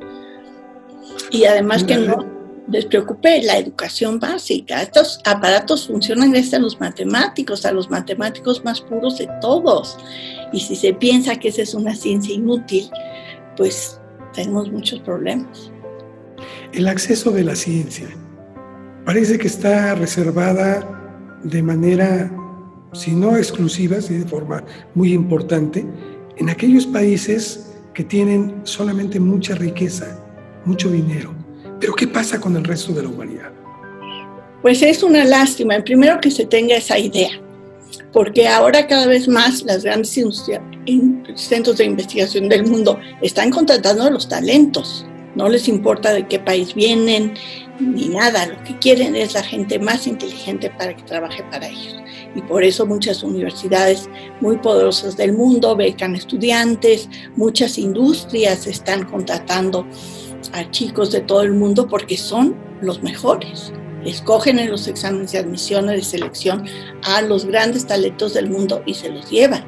Y 1.33 1.45
además 1.47 1.83
que 1.83 1.97
no 1.97 2.34
les 2.69 2.87
preocupe 2.87 3.43
la 3.43 3.59
educación 3.59 4.19
básica. 4.19 4.83
Estos 4.83 5.21
aparatos 5.25 5.87
funcionan 5.87 6.33
gracias 6.33 6.55
a 6.55 6.59
los 6.59 6.81
matemáticos, 6.81 7.65
a 7.67 7.73
los 7.73 7.91
matemáticos 7.91 8.65
más 8.65 8.81
puros 8.81 9.19
de 9.19 9.29
todos. 9.41 9.99
Y 10.53 10.61
si 10.61 10.77
se 10.77 10.95
piensa 10.95 11.37
que 11.37 11.49
esa 11.49 11.63
es 11.63 11.75
una 11.75 11.95
ciencia 11.95 12.35
inútil, 12.35 12.91
pues 13.57 14.01
tenemos 14.33 14.71
muchos 14.71 15.01
problemas. 15.01 15.71
El 16.73 16.89
acceso 16.89 17.31
de 17.31 17.45
la 17.45 17.55
ciencia 17.55 18.09
parece 19.05 19.39
que 19.39 19.47
está 19.47 19.95
reservada 19.95 20.91
de 21.45 21.63
manera, 21.63 22.31
si 22.93 23.13
no 23.13 23.37
exclusiva, 23.37 24.01
si 24.01 24.15
de 24.15 24.25
forma 24.25 24.65
muy 24.95 25.13
importante, 25.13 25.85
en 26.37 26.49
aquellos 26.49 26.87
países 26.87 27.75
que 27.93 28.03
tienen 28.03 28.63
solamente 28.65 29.21
mucha 29.21 29.55
riqueza, 29.55 30.19
mucho 30.65 30.91
dinero 30.91 31.44
pero 31.85 31.97
¿qué 31.97 32.09
pasa 32.09 32.41
con 32.41 32.57
el 32.57 32.65
resto 32.65 32.95
de 32.95 33.03
la 33.03 33.11
humanidad? 33.11 33.53
Pues 34.63 34.81
es 34.81 35.03
una 35.03 35.23
lástima, 35.23 35.79
primero 35.85 36.19
que 36.19 36.31
se 36.31 36.47
tenga 36.47 36.75
esa 36.77 36.99
idea, 36.99 37.29
porque 38.11 38.49
ahora 38.49 38.87
cada 38.87 39.07
vez 39.07 39.29
más 39.29 39.61
las 39.65 39.85
grandes 39.85 40.19
centros 41.35 41.77
de 41.77 41.85
investigación 41.85 42.49
del 42.49 42.65
mundo 42.65 42.99
están 43.21 43.51
contratando 43.51 44.05
a 44.05 44.09
los 44.09 44.27
talentos. 44.27 45.05
No 45.35 45.51
les 45.51 45.69
importa 45.69 46.15
de 46.15 46.27
qué 46.27 46.39
país 46.39 46.75
vienen 46.75 47.35
ni 47.79 48.09
nada, 48.09 48.47
lo 48.47 48.65
que 48.65 48.79
quieren 48.79 49.15
es 49.15 49.35
la 49.35 49.43
gente 49.43 49.79
más 49.79 50.07
inteligente 50.07 50.71
para 50.79 50.97
que 50.97 51.03
trabaje 51.03 51.43
para 51.51 51.69
ellos. 51.69 51.97
Y 52.35 52.41
por 52.41 52.65
eso 52.65 52.87
muchas 52.87 53.23
universidades 53.23 54.09
muy 54.41 54.57
poderosas 54.57 55.19
del 55.19 55.35
mundo 55.35 55.77
becan 55.77 56.17
estudiantes, 56.17 57.11
muchas 57.37 57.77
industrias 57.77 58.67
están 58.67 59.05
contratando 59.05 59.87
a 60.53 60.71
chicos 60.71 61.11
de 61.11 61.21
todo 61.21 61.43
el 61.43 61.53
mundo 61.53 61.87
porque 61.87 62.17
son 62.17 62.57
los 62.81 63.03
mejores. 63.03 63.73
Escogen 64.05 64.59
en 64.59 64.71
los 64.71 64.87
exámenes 64.87 65.33
de 65.33 65.39
admisión 65.39 65.89
o 65.89 65.93
de 65.93 66.03
selección 66.03 66.65
a 67.03 67.23
los 67.23 67.47
grandes 67.47 67.87
talentos 67.87 68.35
del 68.35 68.51
mundo 68.51 68.83
y 68.87 68.95
se 68.95 69.11
los 69.11 69.31
llevan. 69.31 69.65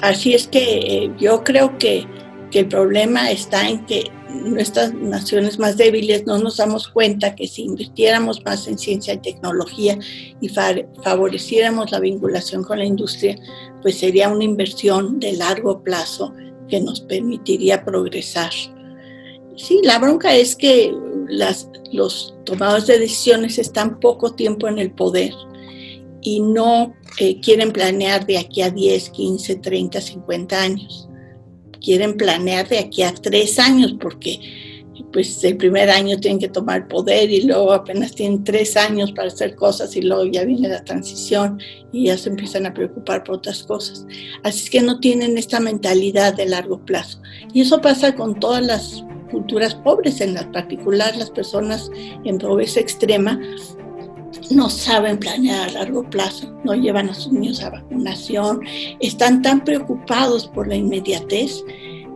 Así 0.00 0.34
es 0.34 0.46
que 0.46 0.78
eh, 0.78 1.12
yo 1.18 1.42
creo 1.44 1.76
que, 1.78 2.06
que 2.50 2.60
el 2.60 2.68
problema 2.68 3.30
está 3.30 3.68
en 3.68 3.84
que 3.86 4.10
nuestras 4.32 4.94
naciones 4.94 5.58
más 5.58 5.76
débiles 5.76 6.26
no 6.26 6.38
nos 6.38 6.56
damos 6.56 6.88
cuenta 6.88 7.34
que 7.34 7.46
si 7.46 7.62
invirtiéramos 7.62 8.44
más 8.44 8.66
en 8.66 8.78
ciencia 8.78 9.14
y 9.14 9.18
tecnología 9.18 9.98
y 10.40 10.48
favoreciéramos 10.48 11.90
la 11.90 12.00
vinculación 12.00 12.64
con 12.64 12.78
la 12.78 12.84
industria, 12.84 13.36
pues 13.82 13.98
sería 13.98 14.28
una 14.28 14.44
inversión 14.44 15.20
de 15.20 15.34
largo 15.34 15.82
plazo 15.82 16.32
que 16.68 16.80
nos 16.80 17.00
permitiría 17.00 17.84
progresar 17.84 18.50
Sí, 19.56 19.80
la 19.82 19.98
bronca 19.98 20.34
es 20.34 20.56
que 20.56 20.94
los 21.92 22.34
tomadores 22.44 22.86
de 22.86 22.98
decisiones 22.98 23.58
están 23.58 24.00
poco 24.00 24.34
tiempo 24.34 24.68
en 24.68 24.78
el 24.78 24.92
poder 24.92 25.32
y 26.22 26.40
no 26.40 26.94
eh, 27.18 27.40
quieren 27.40 27.72
planear 27.72 28.26
de 28.26 28.38
aquí 28.38 28.62
a 28.62 28.70
10, 28.70 29.10
15, 29.10 29.56
30, 29.56 30.00
50 30.00 30.62
años. 30.62 31.08
Quieren 31.80 32.16
planear 32.16 32.68
de 32.68 32.78
aquí 32.78 33.02
a 33.02 33.12
tres 33.12 33.58
años 33.58 33.96
porque 34.00 34.38
pues 35.12 35.42
el 35.44 35.56
primer 35.56 35.90
año 35.90 36.18
tienen 36.18 36.38
que 36.38 36.48
tomar 36.48 36.88
poder 36.88 37.30
y 37.30 37.42
luego 37.42 37.72
apenas 37.72 38.14
tienen 38.14 38.44
tres 38.44 38.76
años 38.76 39.12
para 39.12 39.28
hacer 39.28 39.54
cosas 39.56 39.94
y 39.96 40.02
luego 40.02 40.24
ya 40.24 40.44
viene 40.44 40.68
la 40.68 40.84
transición 40.84 41.60
y 41.92 42.06
ya 42.06 42.16
se 42.16 42.30
empiezan 42.30 42.66
a 42.66 42.72
preocupar 42.72 43.24
por 43.24 43.36
otras 43.36 43.62
cosas. 43.64 44.06
Así 44.42 44.70
que 44.70 44.80
no 44.80 45.00
tienen 45.00 45.36
esta 45.36 45.60
mentalidad 45.60 46.34
de 46.34 46.46
largo 46.46 46.84
plazo. 46.84 47.20
Y 47.52 47.62
eso 47.62 47.80
pasa 47.80 48.14
con 48.14 48.38
todas 48.38 48.64
las 48.64 49.04
culturas 49.32 49.74
pobres, 49.74 50.20
en 50.20 50.34
particular 50.52 51.16
las 51.16 51.30
personas 51.30 51.90
en 52.24 52.38
pobreza 52.38 52.78
extrema, 52.78 53.40
no 54.50 54.70
saben 54.70 55.18
planear 55.18 55.68
a 55.68 55.72
largo 55.72 56.08
plazo, 56.08 56.52
no 56.64 56.74
llevan 56.74 57.08
a 57.08 57.14
sus 57.14 57.32
niños 57.32 57.62
a 57.62 57.70
vacunación, 57.70 58.60
están 59.00 59.42
tan 59.42 59.64
preocupados 59.64 60.46
por 60.46 60.68
la 60.68 60.76
inmediatez 60.76 61.64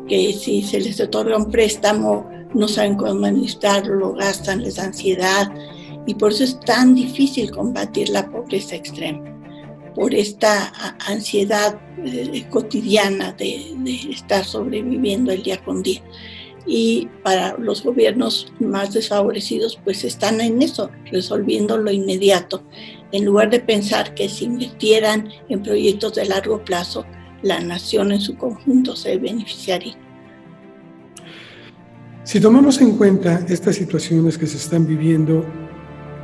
que 0.09 0.33
si 0.33 0.63
se 0.63 0.81
les 0.81 1.01
otorga 1.01 1.37
un 1.37 1.51
préstamo 1.51 2.29
no 2.55 2.69
saben 2.69 2.97
cómo 2.97 3.27
administrarlo, 3.27 3.95
lo 3.97 4.13
gastan, 4.15 4.63
les 4.63 4.77
da 4.77 4.85
ansiedad 4.85 5.53
y 6.07 6.15
por 6.15 6.33
eso 6.33 6.45
es 6.45 6.59
tan 6.61 6.95
difícil 6.95 7.51
combatir 7.51 8.09
la 8.11 8.31
pobreza 8.31 8.77
extrema, 8.77 9.23
por 9.95 10.15
esta 10.15 10.73
ansiedad 11.07 11.79
eh, 12.05 12.47
cotidiana 12.51 13.33
de, 13.33 13.75
de 13.79 13.95
estar 14.11 14.45
sobreviviendo 14.45 15.33
el 15.33 15.43
día 15.43 15.63
con 15.65 15.83
día 15.83 16.03
y 16.67 17.09
para 17.23 17.57
los 17.59 17.83
gobiernos 17.83 18.53
más 18.59 18.93
desfavorecidos 18.93 19.79
pues 19.85 20.05
están 20.05 20.41
en 20.41 20.61
eso, 20.63 20.91
resolviendo 21.11 21.79
lo 21.79 21.91
inmediato, 21.91 22.63
en 23.13 23.25
lugar 23.25 23.51
de 23.51 23.61
pensar 23.61 24.15
que 24.15 24.29
si 24.29 24.47
invirtieran 24.47 25.29
en 25.49 25.63
proyectos 25.63 26.15
de 26.15 26.25
largo 26.25 26.65
plazo, 26.65 27.07
la 27.43 27.61
nación 27.61 28.13
en 28.13 28.21
su 28.21 28.37
conjunto 28.37 28.97
se 28.97 29.17
beneficiaría. 29.19 29.97
Si 32.25 32.41
tomamos 32.41 32.81
en 32.81 32.97
cuenta 32.97 33.45
estas 33.49 33.77
situaciones 33.77 34.37
que 34.37 34.49
se 34.49 34.57
están 34.57 34.87
viviendo, 34.87 35.45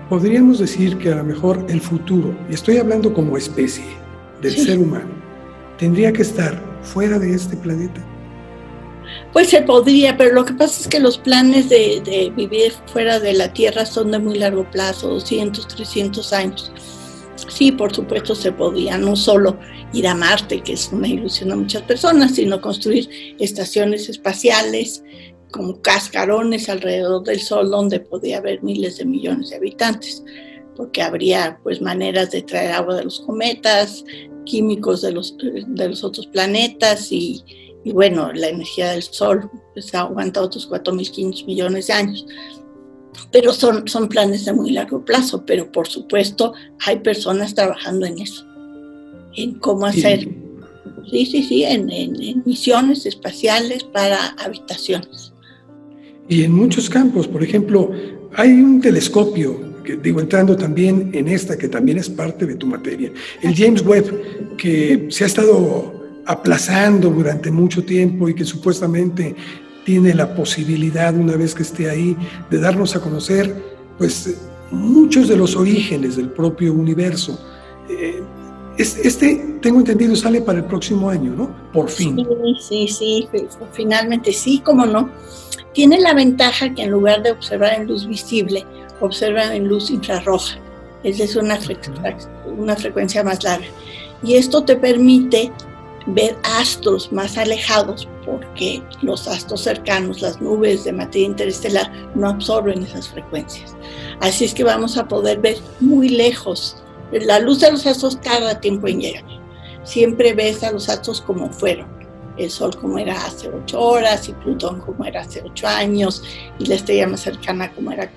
podríamos 0.08 0.58
decir 0.58 0.98
que 0.98 1.12
a 1.12 1.16
lo 1.16 1.24
mejor 1.24 1.64
el 1.68 1.80
futuro, 1.80 2.36
y 2.50 2.54
estoy 2.54 2.78
hablando 2.78 3.14
como 3.14 3.36
especie 3.36 3.84
del 4.40 4.56
ser 4.56 4.78
humano, 4.78 5.10
tendría 5.78 6.12
que 6.12 6.22
estar 6.22 6.60
fuera 6.82 7.20
de 7.20 7.32
este 7.32 7.56
planeta. 7.56 8.04
Pues 9.32 9.48
se 9.48 9.62
podría, 9.62 10.16
pero 10.16 10.34
lo 10.34 10.44
que 10.44 10.52
pasa 10.52 10.82
es 10.82 10.88
que 10.88 11.00
los 11.00 11.16
planes 11.16 11.68
de, 11.68 12.32
vivir 12.36 12.72
fuera 12.86 13.18
de 13.18 13.32
la 13.32 13.52
Tierra 13.52 13.86
son 13.86 14.10
de 14.10 14.18
muy 14.18 14.38
largo 14.38 14.70
plazo, 14.70 15.08
200, 15.08 15.68
300 15.68 16.32
años. 16.32 16.72
Sí, 17.48 17.72
por 17.72 17.94
supuesto 17.94 18.34
se 18.34 18.52
podía 18.52 18.98
no 18.98 19.16
solo 19.16 19.58
ir 19.92 20.06
a 20.06 20.14
Marte, 20.14 20.62
que 20.62 20.74
es 20.74 20.90
una 20.92 21.08
ilusión 21.08 21.50
a 21.50 21.56
muchas 21.56 21.82
personas, 21.82 22.34
sino 22.34 22.60
construir 22.60 23.08
estaciones 23.38 24.08
espaciales 24.08 25.02
como 25.50 25.80
cascarones 25.80 26.68
alrededor 26.68 27.24
del 27.24 27.40
Sol 27.40 27.70
donde 27.70 28.00
podía 28.00 28.38
haber 28.38 28.62
miles 28.62 28.98
de 28.98 29.04
millones 29.04 29.50
de 29.50 29.56
habitantes, 29.56 30.22
porque 30.76 31.02
habría 31.02 31.58
pues 31.62 31.80
maneras 31.80 32.30
de 32.30 32.42
traer 32.42 32.72
agua 32.72 32.96
de 32.96 33.04
los 33.04 33.20
cometas, 33.20 34.04
químicos 34.44 35.02
de 35.02 35.12
los, 35.12 35.36
de 35.38 35.88
los 35.88 36.04
otros 36.04 36.26
planetas 36.26 37.12
y, 37.12 37.44
y 37.84 37.92
bueno, 37.92 38.32
la 38.32 38.48
energía 38.48 38.92
del 38.92 39.02
Sol 39.02 39.50
pues, 39.72 39.94
aguanta 39.94 40.40
otros 40.40 40.68
4.500 40.70 41.46
millones 41.46 41.88
de 41.88 41.92
años. 41.92 42.26
Pero 43.30 43.52
son, 43.52 43.88
son 43.88 44.08
planes 44.08 44.44
de 44.44 44.52
muy 44.52 44.70
largo 44.70 45.04
plazo, 45.04 45.44
pero 45.44 45.70
por 45.70 45.88
supuesto 45.88 46.54
hay 46.86 47.00
personas 47.00 47.54
trabajando 47.54 48.06
en 48.06 48.18
eso, 48.18 48.46
en 49.36 49.54
cómo 49.58 49.86
hacer, 49.86 50.28
sí, 51.10 51.26
sí, 51.26 51.42
sí, 51.42 51.64
en, 51.64 51.90
en, 51.90 52.42
misiones 52.46 53.04
espaciales 53.04 53.84
para 53.84 54.28
habitaciones. 54.38 55.32
Y 56.28 56.44
en 56.44 56.52
muchos 56.52 56.88
campos, 56.88 57.28
por 57.28 57.42
ejemplo, 57.42 57.90
hay 58.34 58.52
un 58.52 58.80
telescopio, 58.80 59.82
que 59.84 59.96
digo, 59.96 60.20
entrando 60.20 60.56
también 60.56 61.10
en 61.12 61.28
esta, 61.28 61.58
que 61.58 61.68
también 61.68 61.98
es 61.98 62.08
parte 62.08 62.46
de 62.46 62.54
tu 62.54 62.66
materia, 62.66 63.12
el 63.42 63.54
James 63.54 63.84
Webb, 63.84 64.56
que 64.56 65.06
se 65.10 65.24
ha 65.24 65.26
estado 65.26 66.01
aplazando 66.26 67.10
durante 67.10 67.50
mucho 67.50 67.84
tiempo 67.84 68.28
y 68.28 68.34
que 68.34 68.44
supuestamente 68.44 69.34
tiene 69.84 70.14
la 70.14 70.34
posibilidad, 70.34 71.14
una 71.14 71.36
vez 71.36 71.54
que 71.54 71.62
esté 71.62 71.90
ahí, 71.90 72.16
de 72.50 72.58
darnos 72.58 72.94
a 72.94 73.00
conocer 73.00 73.54
pues 73.98 74.36
muchos 74.70 75.28
de 75.28 75.36
los 75.36 75.56
orígenes 75.56 76.16
del 76.16 76.30
propio 76.30 76.72
universo. 76.72 77.38
Eh, 77.88 78.22
Este, 78.78 79.58
tengo 79.60 79.80
entendido, 79.80 80.16
sale 80.16 80.40
para 80.40 80.60
el 80.60 80.64
próximo 80.64 81.10
año, 81.10 81.34
¿no? 81.36 81.50
Por 81.74 81.90
fin. 81.90 82.16
Sí, 82.58 82.88
sí, 82.88 83.28
sí, 83.28 83.28
finalmente 83.72 84.32
sí, 84.32 84.60
como 84.64 84.86
no. 84.86 85.10
Tiene 85.74 86.00
la 86.00 86.14
ventaja 86.14 86.72
que 86.74 86.84
en 86.84 86.90
lugar 86.90 87.22
de 87.22 87.32
observar 87.32 87.74
en 87.74 87.86
luz 87.86 88.06
visible, 88.06 88.64
observan 89.00 89.52
en 89.52 89.68
luz 89.68 89.90
infrarroja. 89.90 90.56
Esa 91.04 91.24
es 91.24 91.36
una, 91.36 91.58
una 92.58 92.74
frecuencia 92.74 93.22
más 93.22 93.44
larga. 93.44 93.66
Y 94.22 94.36
esto 94.36 94.64
te 94.64 94.76
permite 94.76 95.52
ver 96.06 96.36
astros 96.44 97.12
más 97.12 97.38
alejados 97.38 98.08
porque 98.24 98.82
los 99.02 99.26
astros 99.28 99.62
cercanos, 99.62 100.22
las 100.22 100.40
nubes 100.40 100.84
de 100.84 100.92
materia 100.92 101.26
interestelar, 101.26 101.90
no 102.14 102.28
absorben 102.28 102.82
esas 102.82 103.08
frecuencias. 103.08 103.74
Así 104.20 104.44
es 104.44 104.54
que 104.54 104.64
vamos 104.64 104.96
a 104.96 105.08
poder 105.08 105.38
ver 105.40 105.58
muy 105.80 106.08
lejos. 106.08 106.82
La 107.12 107.38
luz 107.38 107.60
de 107.60 107.72
los 107.72 107.86
astros 107.86 108.20
tarda 108.20 108.60
tiempo 108.60 108.88
en 108.88 109.00
llegar. 109.00 109.24
Siempre 109.84 110.32
ves 110.32 110.62
a 110.62 110.72
los 110.72 110.88
astros 110.88 111.20
como 111.20 111.50
fueron. 111.50 111.90
El 112.38 112.50
Sol 112.50 112.74
como 112.80 112.98
era 112.98 113.26
hace 113.26 113.50
ocho 113.50 113.78
horas 113.78 114.26
y 114.28 114.32
Plutón 114.32 114.80
como 114.80 115.04
era 115.04 115.20
hace 115.20 115.42
ocho 115.44 115.66
años 115.66 116.22
y 116.58 116.64
la 116.64 116.76
estrella 116.76 117.06
más 117.06 117.20
cercana 117.20 117.70
como 117.74 117.92
era 117.92 118.10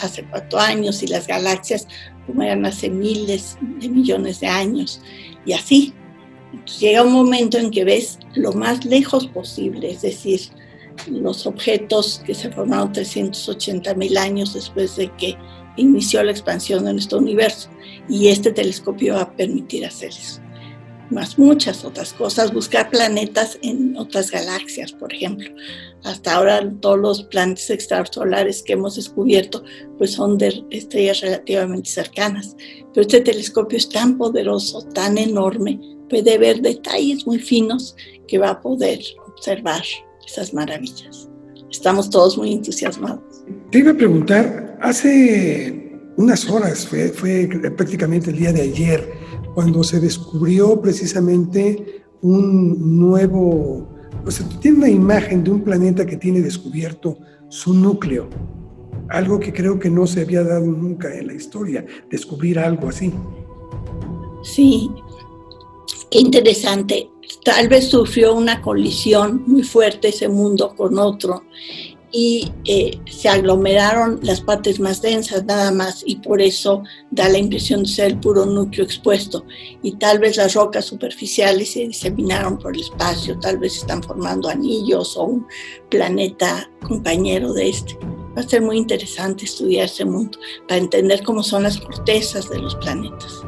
hace 0.00 0.24
cuatro 0.24 0.58
años 0.58 1.04
y 1.04 1.06
las 1.06 1.28
galaxias 1.28 1.86
como 2.26 2.42
eran 2.42 2.66
hace 2.66 2.90
miles 2.90 3.56
de 3.60 3.88
millones 3.88 4.40
de 4.40 4.48
años. 4.48 5.00
Y 5.46 5.52
así, 5.52 5.94
llega 6.80 7.02
un 7.02 7.12
momento 7.12 7.58
en 7.58 7.70
que 7.70 7.84
ves 7.84 8.18
lo 8.34 8.52
más 8.52 8.84
lejos 8.84 9.26
posible, 9.26 9.90
es 9.90 10.02
decir, 10.02 10.40
los 11.08 11.46
objetos 11.46 12.22
que 12.24 12.34
se 12.34 12.50
formaron 12.50 12.92
380 12.92 13.94
mil 13.94 14.16
años 14.16 14.54
después 14.54 14.96
de 14.96 15.10
que 15.16 15.36
inició 15.76 16.22
la 16.22 16.30
expansión 16.30 16.84
de 16.84 16.92
nuestro 16.92 17.18
universo. 17.18 17.68
Y 18.08 18.28
este 18.28 18.52
telescopio 18.52 19.14
va 19.14 19.22
a 19.22 19.32
permitir 19.32 19.84
hacer 19.84 20.10
eso. 20.10 20.43
Más 21.14 21.38
muchas 21.38 21.84
otras 21.84 22.12
cosas, 22.12 22.52
buscar 22.52 22.90
planetas 22.90 23.56
en 23.62 23.96
otras 23.96 24.32
galaxias, 24.32 24.92
por 24.92 25.14
ejemplo. 25.14 25.48
Hasta 26.02 26.34
ahora 26.34 26.68
todos 26.80 26.98
los 26.98 27.22
planetas 27.22 27.70
extrasolares 27.70 28.64
que 28.64 28.72
hemos 28.72 28.96
descubierto 28.96 29.62
pues 29.96 30.10
son 30.10 30.38
de 30.38 30.64
estrellas 30.70 31.20
relativamente 31.20 31.88
cercanas. 31.88 32.56
Pero 32.92 33.02
este 33.02 33.20
telescopio 33.20 33.78
es 33.78 33.88
tan 33.88 34.18
poderoso, 34.18 34.82
tan 34.88 35.16
enorme, 35.16 35.78
puede 36.10 36.36
ver 36.36 36.60
detalles 36.60 37.24
muy 37.28 37.38
finos 37.38 37.94
que 38.26 38.38
va 38.38 38.50
a 38.50 38.60
poder 38.60 38.98
observar 39.28 39.84
esas 40.26 40.52
maravillas. 40.52 41.28
Estamos 41.70 42.10
todos 42.10 42.36
muy 42.36 42.52
entusiasmados. 42.52 43.22
Te 43.70 43.78
iba 43.78 43.92
a 43.92 43.96
preguntar, 43.96 44.78
hace 44.80 45.92
unas 46.16 46.48
horas, 46.50 46.86
fue, 46.86 47.10
fue 47.10 47.48
prácticamente 47.76 48.30
el 48.30 48.38
día 48.38 48.52
de 48.52 48.62
ayer, 48.62 49.23
cuando 49.54 49.84
se 49.84 50.00
descubrió 50.00 50.80
precisamente 50.80 52.04
un 52.22 52.98
nuevo, 52.98 53.88
o 54.24 54.30
sea, 54.30 54.46
tiene 54.60 54.78
una 54.78 54.88
imagen 54.88 55.44
de 55.44 55.50
un 55.52 55.62
planeta 55.62 56.04
que 56.04 56.16
tiene 56.16 56.40
descubierto 56.40 57.18
su 57.48 57.72
núcleo, 57.72 58.28
algo 59.08 59.38
que 59.38 59.52
creo 59.52 59.78
que 59.78 59.90
no 59.90 60.06
se 60.06 60.22
había 60.22 60.42
dado 60.42 60.66
nunca 60.66 61.14
en 61.14 61.28
la 61.28 61.34
historia, 61.34 61.84
descubrir 62.10 62.58
algo 62.58 62.88
así. 62.88 63.12
Sí, 64.42 64.90
qué 66.10 66.18
interesante. 66.18 67.10
Tal 67.44 67.68
vez 67.68 67.88
sufrió 67.88 68.34
una 68.34 68.60
colisión 68.60 69.44
muy 69.46 69.62
fuerte 69.62 70.08
ese 70.08 70.28
mundo 70.28 70.74
con 70.74 70.98
otro 70.98 71.44
y 72.16 72.52
eh, 72.64 72.96
se 73.10 73.28
aglomeraron 73.28 74.20
las 74.22 74.40
partes 74.40 74.78
más 74.78 75.02
densas 75.02 75.44
nada 75.46 75.72
más 75.72 76.04
y 76.06 76.14
por 76.16 76.40
eso 76.40 76.84
da 77.10 77.28
la 77.28 77.38
impresión 77.38 77.82
de 77.82 77.88
ser 77.88 78.06
el 78.12 78.20
puro 78.20 78.46
núcleo 78.46 78.84
expuesto 78.84 79.44
y 79.82 79.96
tal 79.96 80.20
vez 80.20 80.36
las 80.36 80.54
rocas 80.54 80.84
superficiales 80.84 81.72
se 81.72 81.88
diseminaron 81.88 82.56
por 82.56 82.76
el 82.76 82.82
espacio, 82.82 83.36
tal 83.40 83.58
vez 83.58 83.78
están 83.78 84.00
formando 84.00 84.48
anillos 84.48 85.16
o 85.16 85.24
un 85.24 85.46
planeta 85.90 86.70
compañero 86.86 87.52
de 87.52 87.70
este. 87.70 87.98
Va 88.36 88.42
a 88.42 88.48
ser 88.48 88.62
muy 88.62 88.76
interesante 88.78 89.44
estudiar 89.44 89.86
ese 89.86 90.04
mundo 90.04 90.38
para 90.68 90.80
entender 90.80 91.20
cómo 91.24 91.42
son 91.42 91.64
las 91.64 91.78
cortezas 91.78 92.48
de 92.48 92.60
los 92.60 92.76
planetas. 92.76 93.42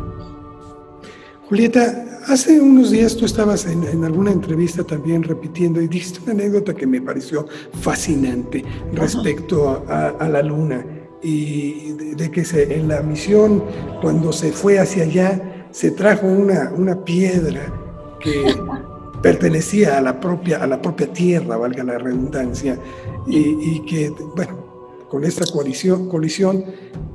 Julieta, 1.49 2.05
hace 2.27 2.61
unos 2.61 2.91
días 2.91 3.17
tú 3.17 3.25
estabas 3.25 3.67
en, 3.67 4.03
alguna 4.03 4.33
entrevista 4.33 4.83
también 4.83 5.23
repitiendo 5.23 5.81
y 5.81 5.87
dijiste 5.87 6.19
una 6.25 6.33
anécdota 6.33 6.75
que 6.75 6.89
me 6.89 7.01
pareció 7.01 7.47
fascinante 7.81 8.65
respecto 8.93 9.85
a, 9.89 10.29
la 10.29 10.43
luna 10.43 10.85
y 11.23 11.93
de, 12.17 12.31
que 12.33 12.45
se, 12.45 12.75
en 12.75 12.89
la 12.89 13.01
misión, 13.01 13.63
cuando 14.03 14.33
se 14.33 14.51
fue 14.51 14.81
hacia 14.81 15.05
allá, 15.05 15.69
se 15.71 15.93
trajo 15.93 16.27
una, 16.27 16.73
una 16.77 17.05
piedra 17.05 17.73
que 18.21 18.53
pertenecía 19.23 19.99
a 19.99 20.01
la, 20.01 20.19
propia, 20.19 20.61
a 20.63 20.67
la 20.67 20.83
propia 20.83 21.13
Tierra, 21.13 21.57
valga 21.57 21.85
la 21.85 21.99
redundancia, 21.99 22.77
y, 23.29 23.39
y 23.39 23.85
que, 23.87 24.11
bueno, 24.35 25.07
con 25.09 25.25
esta 25.25 25.45
colisión, 25.47 26.09
colisión 26.09 26.65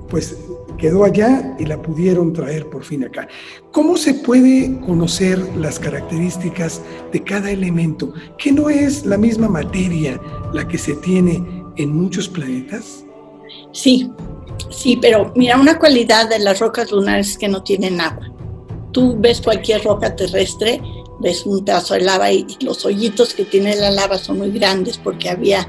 pues 0.10 0.38
quedó 0.82 1.04
allá 1.04 1.56
y 1.60 1.66
la 1.66 1.80
pudieron 1.80 2.34
traer 2.34 2.68
por 2.68 2.84
fin 2.84 3.04
acá. 3.06 3.28
¿Cómo 3.72 3.96
se 3.96 4.16
puede 4.16 4.80
conocer 4.82 5.38
las 5.56 5.80
características 5.80 6.82
de 7.14 7.24
cada 7.24 7.52
elemento? 7.52 8.12
¿Que 8.38 8.52
no 8.52 8.68
es 8.70 9.06
la 9.06 9.18
misma 9.18 9.48
materia 9.48 10.20
la 10.54 10.68
que 10.68 10.80
se 10.80 10.96
tiene 10.96 11.64
en 11.78 11.96
muchos 11.96 12.28
planetas? 12.28 13.06
Sí, 13.72 14.10
sí, 14.72 14.98
pero 15.00 15.32
mira, 15.36 15.60
una 15.60 15.78
cualidad 15.78 16.28
de 16.28 16.40
las 16.40 16.60
rocas 16.60 16.92
lunares 16.92 17.30
es 17.30 17.38
que 17.38 17.48
no 17.48 17.62
tienen 17.62 18.02
agua. 18.02 18.34
Tú 18.92 19.16
ves 19.20 19.40
cualquier 19.40 19.84
roca 19.84 20.16
terrestre, 20.16 20.82
ves 21.20 21.46
un 21.46 21.64
pedazo 21.64 21.94
de 21.94 22.02
lava 22.02 22.32
y 22.32 22.46
los 22.62 22.84
hoyitos 22.86 23.36
que 23.36 23.46
tiene 23.46 23.76
la 23.76 23.92
lava 23.92 24.18
son 24.18 24.40
muy 24.40 24.50
grandes 24.50 24.98
porque 24.98 25.30
había 25.30 25.66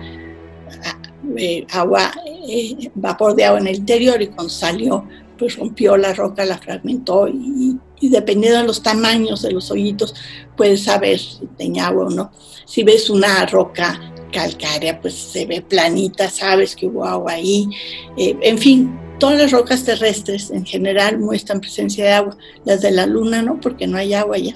agua, 1.72 2.12
eh, 2.48 2.90
vapor 2.94 3.35
de 3.35 3.44
agua 3.44 3.61
en 3.61 3.68
el 3.68 3.76
interior 3.76 4.20
y 4.20 4.28
cuando 4.28 4.50
salió, 4.50 5.06
pues 5.38 5.56
rompió 5.56 5.96
la 5.96 6.12
roca, 6.14 6.44
la 6.44 6.58
fragmentó 6.58 7.28
y, 7.28 7.78
dependiendo 8.00 8.61
de 8.61 8.66
los 8.66 8.82
tamaños 8.82 9.42
de 9.42 9.52
los 9.52 9.70
hoyitos, 9.70 10.14
puedes 10.56 10.85
saber 10.85 11.18
si 11.18 11.46
tenía 11.56 11.87
agua 11.87 12.06
o 12.06 12.11
no. 12.11 12.32
Si 12.64 12.82
ves 12.82 13.08
una 13.11 13.46
roca 13.46 14.00
calcárea, 14.32 15.00
pues 15.00 15.14
se 15.14 15.46
ve 15.46 15.62
planita, 15.62 16.28
sabes 16.30 16.74
que 16.74 16.87
hubo 16.87 17.04
agua 17.04 17.32
ahí. 17.32 17.68
Eh, 18.16 18.37
en 18.42 18.58
fin, 18.58 18.98
todas 19.18 19.38
las 19.38 19.52
rocas 19.52 19.85
terrestres 19.85 20.50
en 20.50 20.64
general 20.64 21.18
muestran 21.18 21.61
presencia 21.61 22.04
de 22.04 22.12
agua. 22.12 22.37
Las 22.64 22.80
de 22.80 22.90
la 22.90 23.06
luna 23.06 23.42
no, 23.42 23.61
porque 23.61 23.87
no 23.87 23.98
hay 23.98 24.14
agua 24.14 24.37
allá. 24.37 24.54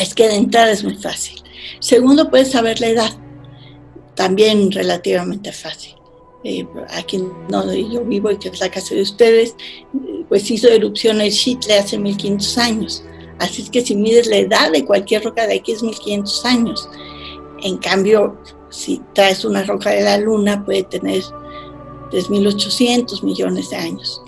Es 0.00 0.14
que 0.14 0.28
de 0.28 0.36
entrada 0.36 0.70
es 0.70 0.84
muy 0.84 0.94
fácil. 0.94 1.42
Segundo, 1.80 2.30
puedes 2.30 2.50
saber 2.50 2.80
la 2.80 2.88
edad 2.88 3.12
también 4.22 4.70
relativamente 4.70 5.50
fácil. 5.50 5.96
Eh, 6.44 6.64
aquí 6.90 7.20
donde 7.48 7.88
yo 7.88 8.04
vivo 8.04 8.30
y 8.30 8.38
que 8.38 8.50
es 8.50 8.60
la 8.60 8.70
casa 8.70 8.94
de 8.94 9.02
ustedes, 9.02 9.56
pues 10.28 10.48
hizo 10.48 10.68
erupción 10.68 11.20
el 11.20 11.32
Chitle 11.32 11.78
hace 11.78 11.98
1500 11.98 12.58
años. 12.58 13.04
Así 13.40 13.62
es 13.62 13.70
que 13.70 13.84
si 13.84 13.96
mides 13.96 14.28
la 14.28 14.36
edad 14.36 14.70
de 14.70 14.84
cualquier 14.84 15.24
roca 15.24 15.46
de 15.48 15.56
aquí 15.56 15.72
es 15.72 15.82
1500 15.82 16.44
años. 16.44 16.88
En 17.64 17.78
cambio, 17.78 18.38
si 18.70 19.00
traes 19.12 19.44
una 19.44 19.64
roca 19.64 19.90
de 19.90 20.02
la 20.02 20.18
luna 20.18 20.64
puede 20.64 20.84
tener 20.84 21.22
3.800 22.12 23.24
millones 23.24 23.70
de 23.70 23.76
años. 23.76 24.22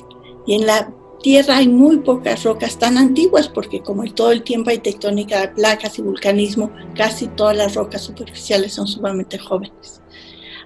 Y 0.45 0.55
en 0.55 0.67
la 0.67 0.93
Tierra 1.25 1.57
hay 1.57 1.69
muy 1.69 2.01
pocas 2.01 2.45
rocas 2.45 2.79
tan 2.79 2.99
antiguas 2.99 3.49
porque 3.49 3.81
como 3.81 4.05
todo 4.13 4.31
el 4.31 4.43
tiempo 4.43 4.69
hay 4.69 4.77
tectónica 4.77 5.41
de 5.41 5.49
placas 5.49 5.99
y 5.99 6.03
vulcanismo, 6.03 6.71
casi 6.95 7.29
todas 7.29 7.57
las 7.57 7.77
rocas 7.77 8.03
superficiales 8.03 8.75
son 8.75 8.87
sumamente 8.87 9.39
jóvenes. 9.39 10.03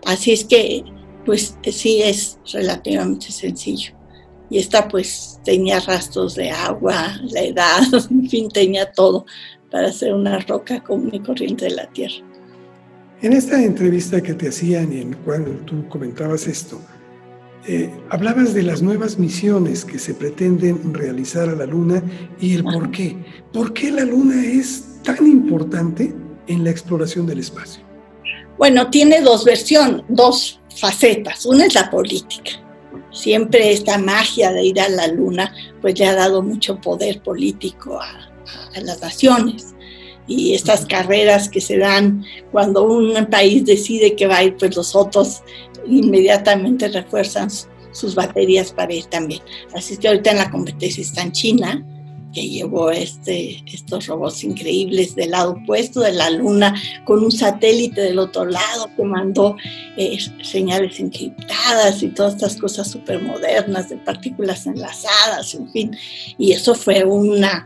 Así 0.05 0.33
es 0.33 0.43
que, 0.45 0.83
pues 1.25 1.57
sí 1.71 2.03
es 2.03 2.41
relativamente 2.53 3.31
sencillo. 3.31 3.93
Y 4.51 4.59
esta 4.59 4.89
pues 4.89 5.39
tenía 5.45 5.79
rastros 5.79 6.35
de 6.35 6.51
agua, 6.51 7.21
la 7.31 7.43
edad, 7.43 7.83
en 8.11 8.29
fin, 8.29 8.49
tenía 8.49 8.91
todo 8.91 9.27
para 9.71 9.93
ser 9.93 10.13
una 10.13 10.41
roca 10.41 10.83
común 10.83 11.11
y 11.13 11.21
corriente 11.21 11.67
de 11.67 11.77
la 11.77 11.87
Tierra. 11.93 12.27
En 13.23 13.33
esta 13.33 13.63
entrevista 13.63 14.21
que 14.21 14.35
te 14.35 14.49
hacían 14.49 14.93
y 14.93 15.03
en 15.03 15.13
cual 15.19 15.63
tú 15.67 15.89
comentabas 15.89 16.49
esto, 16.49 16.81
eh, 17.71 17.91
hablabas 18.09 18.55
de 18.55 18.63
las 18.63 18.81
nuevas 18.81 19.19
misiones 19.19 19.85
que 19.85 19.99
se 19.99 20.15
pretenden 20.15 20.95
realizar 20.95 21.51
a 21.51 21.55
la 21.55 21.67
Luna 21.67 22.03
y 22.41 22.55
el 22.55 22.65
por 22.65 22.91
qué. 22.91 23.15
¿Por 23.53 23.75
qué 23.75 23.91
la 23.91 24.07
Luna 24.07 24.43
es 24.43 25.03
tan 25.03 25.27
importante 25.27 26.15
en 26.47 26.65
la 26.65 26.71
exploración 26.71 27.27
del 27.27 27.41
espacio? 27.41 27.83
Bueno, 28.57 28.89
tiene 28.89 29.21
dos 29.21 29.45
versiones, 29.45 30.03
dos 30.09 30.61
facetas. 30.75 31.45
Una 31.45 31.67
es 31.67 31.75
la 31.75 31.91
política. 31.91 32.53
Siempre 33.11 33.71
esta 33.71 33.99
magia 33.99 34.51
de 34.51 34.65
ir 34.65 34.81
a 34.81 34.89
la 34.89 35.07
Luna, 35.09 35.53
pues 35.83 35.99
le 35.99 36.07
ha 36.07 36.15
dado 36.15 36.41
mucho 36.41 36.81
poder 36.81 37.21
político 37.21 38.01
a, 38.01 38.31
a 38.75 38.81
las 38.81 39.03
naciones 39.03 39.75
y 40.29 40.55
estas 40.55 40.85
carreras 40.85 41.49
que 41.49 41.61
se 41.61 41.79
dan 41.79 42.23
cuando 42.53 42.83
un 42.85 43.27
país 43.27 43.65
decide 43.65 44.15
que 44.15 44.27
va 44.27 44.37
a 44.39 44.45
ir, 44.45 44.57
pues 44.57 44.77
los 44.77 44.95
otros 44.95 45.43
inmediatamente 45.89 46.89
refuerzan 46.89 47.49
sus 47.93 48.15
baterías 48.15 48.73
para 48.73 48.95
ir 48.95 49.05
también. 49.07 49.43
Así 49.75 49.97
que 49.97 50.09
ahorita 50.09 50.31
en 50.31 50.39
la 50.39 50.51
competencia 50.51 51.03
está 51.03 51.23
en 51.23 51.33
China, 51.33 51.85
que 52.33 52.47
llevó 52.47 52.91
este, 52.91 53.63
estos 53.67 54.07
robots 54.07 54.45
increíbles 54.45 55.15
del 55.15 55.31
lado 55.31 55.53
opuesto 55.53 56.01
de 56.01 56.13
la 56.13 56.31
Luna, 56.31 56.75
con 57.05 57.25
un 57.25 57.33
satélite 57.33 58.01
del 58.03 58.19
otro 58.19 58.45
lado 58.45 58.91
que 58.97 59.03
mandó 59.03 59.57
eh, 59.97 60.19
señales 60.43 61.01
encriptadas 61.01 62.03
y 62.03 62.09
todas 62.09 62.35
estas 62.35 62.57
cosas 62.57 62.91
súper 62.91 63.23
modernas 63.23 63.89
de 63.89 63.97
partículas 63.97 64.67
enlazadas, 64.67 65.55
en 65.55 65.71
fin. 65.71 65.97
Y 66.37 66.53
eso 66.53 66.75
fue 66.75 67.03
una, 67.05 67.65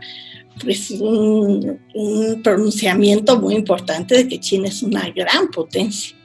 pues 0.63 0.91
un, 0.91 1.79
un 1.93 2.41
pronunciamiento 2.41 3.39
muy 3.39 3.55
importante 3.55 4.15
de 4.15 4.27
que 4.27 4.39
China 4.39 4.69
es 4.69 4.81
una 4.81 5.09
gran 5.09 5.49
potencia. 5.49 6.15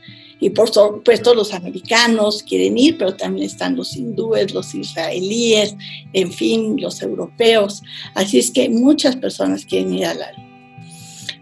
Y 0.41 0.51
por 0.51 0.71
supuesto 0.71 1.35
los 1.35 1.53
americanos 1.53 2.43
quieren 2.43 2.79
ir, 2.79 2.97
pero 2.97 3.15
también 3.15 3.47
están 3.47 3.77
los 3.77 3.97
hindúes, 3.97 4.55
los 4.55 4.75
israelíes, 4.75 5.75
en 6.13 6.33
fin, 6.33 6.81
los 6.81 7.03
europeos. 7.03 7.83
Así 8.15 8.39
es 8.39 8.51
que 8.51 8.69
muchas 8.69 9.17
personas 9.17 9.65
quieren 9.65 9.95
ir 9.95 10.07
a 10.07 10.15
la. 10.15 10.31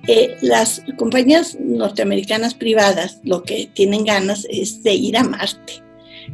Eh, 0.08 0.36
las 0.40 0.82
compañías 0.96 1.58
norteamericanas 1.60 2.54
privadas 2.54 3.18
lo 3.24 3.42
que 3.42 3.68
tienen 3.74 4.04
ganas 4.04 4.46
es 4.48 4.82
de 4.84 4.94
ir 4.94 5.16
a 5.16 5.24
Marte, 5.24 5.82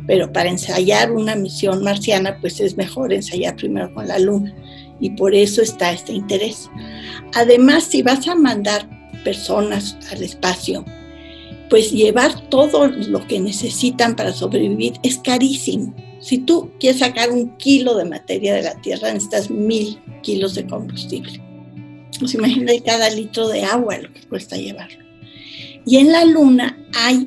pero 0.06 0.30
para 0.30 0.50
ensayar 0.50 1.10
una 1.10 1.34
misión 1.34 1.82
marciana 1.82 2.36
pues 2.40 2.60
es 2.60 2.76
mejor 2.76 3.14
ensayar 3.14 3.56
primero 3.56 3.92
con 3.94 4.08
la 4.08 4.18
Luna 4.18 4.54
y 5.00 5.10
por 5.10 5.34
eso 5.34 5.62
está 5.62 5.92
este 5.92 6.12
interés. 6.12 6.70
Además, 7.34 7.84
si 7.84 8.02
vas 8.02 8.28
a 8.28 8.34
mandar 8.34 8.88
personas 9.24 9.96
al 10.10 10.22
espacio, 10.22 10.84
pues 11.72 11.90
llevar 11.90 12.50
todo 12.50 12.86
lo 12.86 13.26
que 13.26 13.40
necesitan 13.40 14.14
para 14.14 14.34
sobrevivir 14.34 14.92
es 15.02 15.16
carísimo. 15.16 15.94
Si 16.20 16.36
tú 16.36 16.70
quieres 16.78 17.00
sacar 17.00 17.30
un 17.30 17.56
kilo 17.56 17.96
de 17.96 18.04
materia 18.04 18.52
de 18.52 18.60
la 18.60 18.74
Tierra, 18.82 19.10
necesitas 19.10 19.48
mil 19.48 19.98
kilos 20.22 20.54
de 20.54 20.66
combustible. 20.66 21.40
Pues 22.18 22.34
imagina 22.34 22.72
cada 22.84 23.08
litro 23.08 23.48
de 23.48 23.64
agua 23.64 23.96
lo 23.96 24.12
que 24.12 24.20
cuesta 24.28 24.58
llevarlo. 24.58 25.02
Y 25.86 25.96
en 25.96 26.12
la 26.12 26.26
Luna 26.26 26.78
hay 26.94 27.26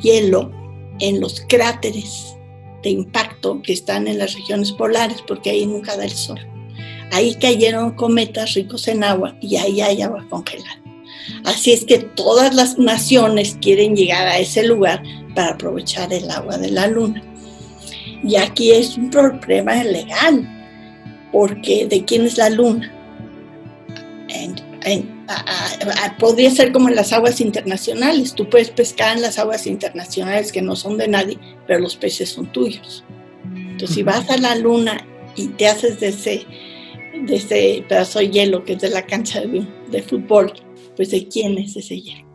hielo 0.00 0.50
en 0.98 1.20
los 1.20 1.42
cráteres 1.46 2.34
de 2.82 2.88
impacto 2.88 3.60
que 3.60 3.74
están 3.74 4.08
en 4.08 4.16
las 4.16 4.32
regiones 4.32 4.72
polares, 4.72 5.18
porque 5.28 5.50
ahí 5.50 5.66
nunca 5.66 5.98
da 5.98 6.06
el 6.06 6.12
sol. 6.12 6.40
Ahí 7.12 7.34
cayeron 7.34 7.90
cometas 7.90 8.54
ricos 8.54 8.88
en 8.88 9.04
agua 9.04 9.36
y 9.42 9.56
ahí 9.56 9.82
hay 9.82 10.00
agua 10.00 10.26
congelada. 10.30 10.80
Así 11.44 11.72
es 11.72 11.84
que 11.84 11.98
todas 11.98 12.54
las 12.54 12.78
naciones 12.78 13.56
quieren 13.60 13.96
llegar 13.96 14.26
a 14.26 14.38
ese 14.38 14.64
lugar 14.64 15.02
para 15.34 15.52
aprovechar 15.52 16.12
el 16.12 16.30
agua 16.30 16.58
de 16.58 16.70
la 16.70 16.86
luna. 16.86 17.22
Y 18.22 18.36
aquí 18.36 18.72
es 18.72 18.96
un 18.96 19.10
problema 19.10 19.82
legal, 19.82 20.46
porque 21.32 21.86
¿de 21.86 22.04
quién 22.04 22.24
es 22.26 22.36
la 22.36 22.50
luna? 22.50 22.92
podría 26.18 26.50
ser 26.50 26.72
como 26.72 26.88
en 26.88 26.96
las 26.96 27.12
aguas 27.12 27.40
internacionales. 27.40 28.34
Tú 28.34 28.48
puedes 28.48 28.70
pescar 28.70 29.16
en 29.16 29.22
las 29.22 29.38
aguas 29.38 29.66
internacionales 29.66 30.52
que 30.52 30.62
no 30.62 30.76
son 30.76 30.98
de 30.98 31.08
nadie, 31.08 31.38
pero 31.66 31.80
los 31.80 31.96
peces 31.96 32.30
son 32.30 32.50
tuyos. 32.52 33.04
Entonces, 33.54 33.94
si 33.94 34.02
vas 34.02 34.28
a 34.30 34.36
la 34.36 34.54
luna 34.56 35.06
y 35.36 35.48
te 35.48 35.66
haces 35.68 36.00
de 36.00 36.08
ese, 36.08 36.46
de 37.26 37.36
ese 37.36 37.84
pedazo 37.88 38.18
de 38.18 38.30
hielo 38.30 38.64
que 38.64 38.74
es 38.74 38.80
de 38.80 38.90
la 38.90 39.06
cancha 39.06 39.40
de 39.40 40.02
fútbol, 40.02 40.52
pues 41.00 41.12
de 41.12 41.26
quién 41.28 41.56
es 41.56 41.74
ese 41.74 41.98
hielo. 41.98 42.28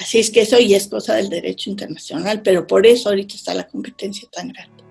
Así 0.00 0.20
es 0.20 0.30
que 0.30 0.42
eso 0.42 0.60
ya 0.60 0.76
es 0.76 0.86
cosa 0.86 1.16
del 1.16 1.28
derecho 1.28 1.70
internacional, 1.70 2.40
pero 2.40 2.64
por 2.64 2.86
eso 2.86 3.08
ahorita 3.08 3.34
está 3.34 3.52
la 3.52 3.66
competencia 3.66 4.28
tan 4.30 4.52
grande, 4.52 4.84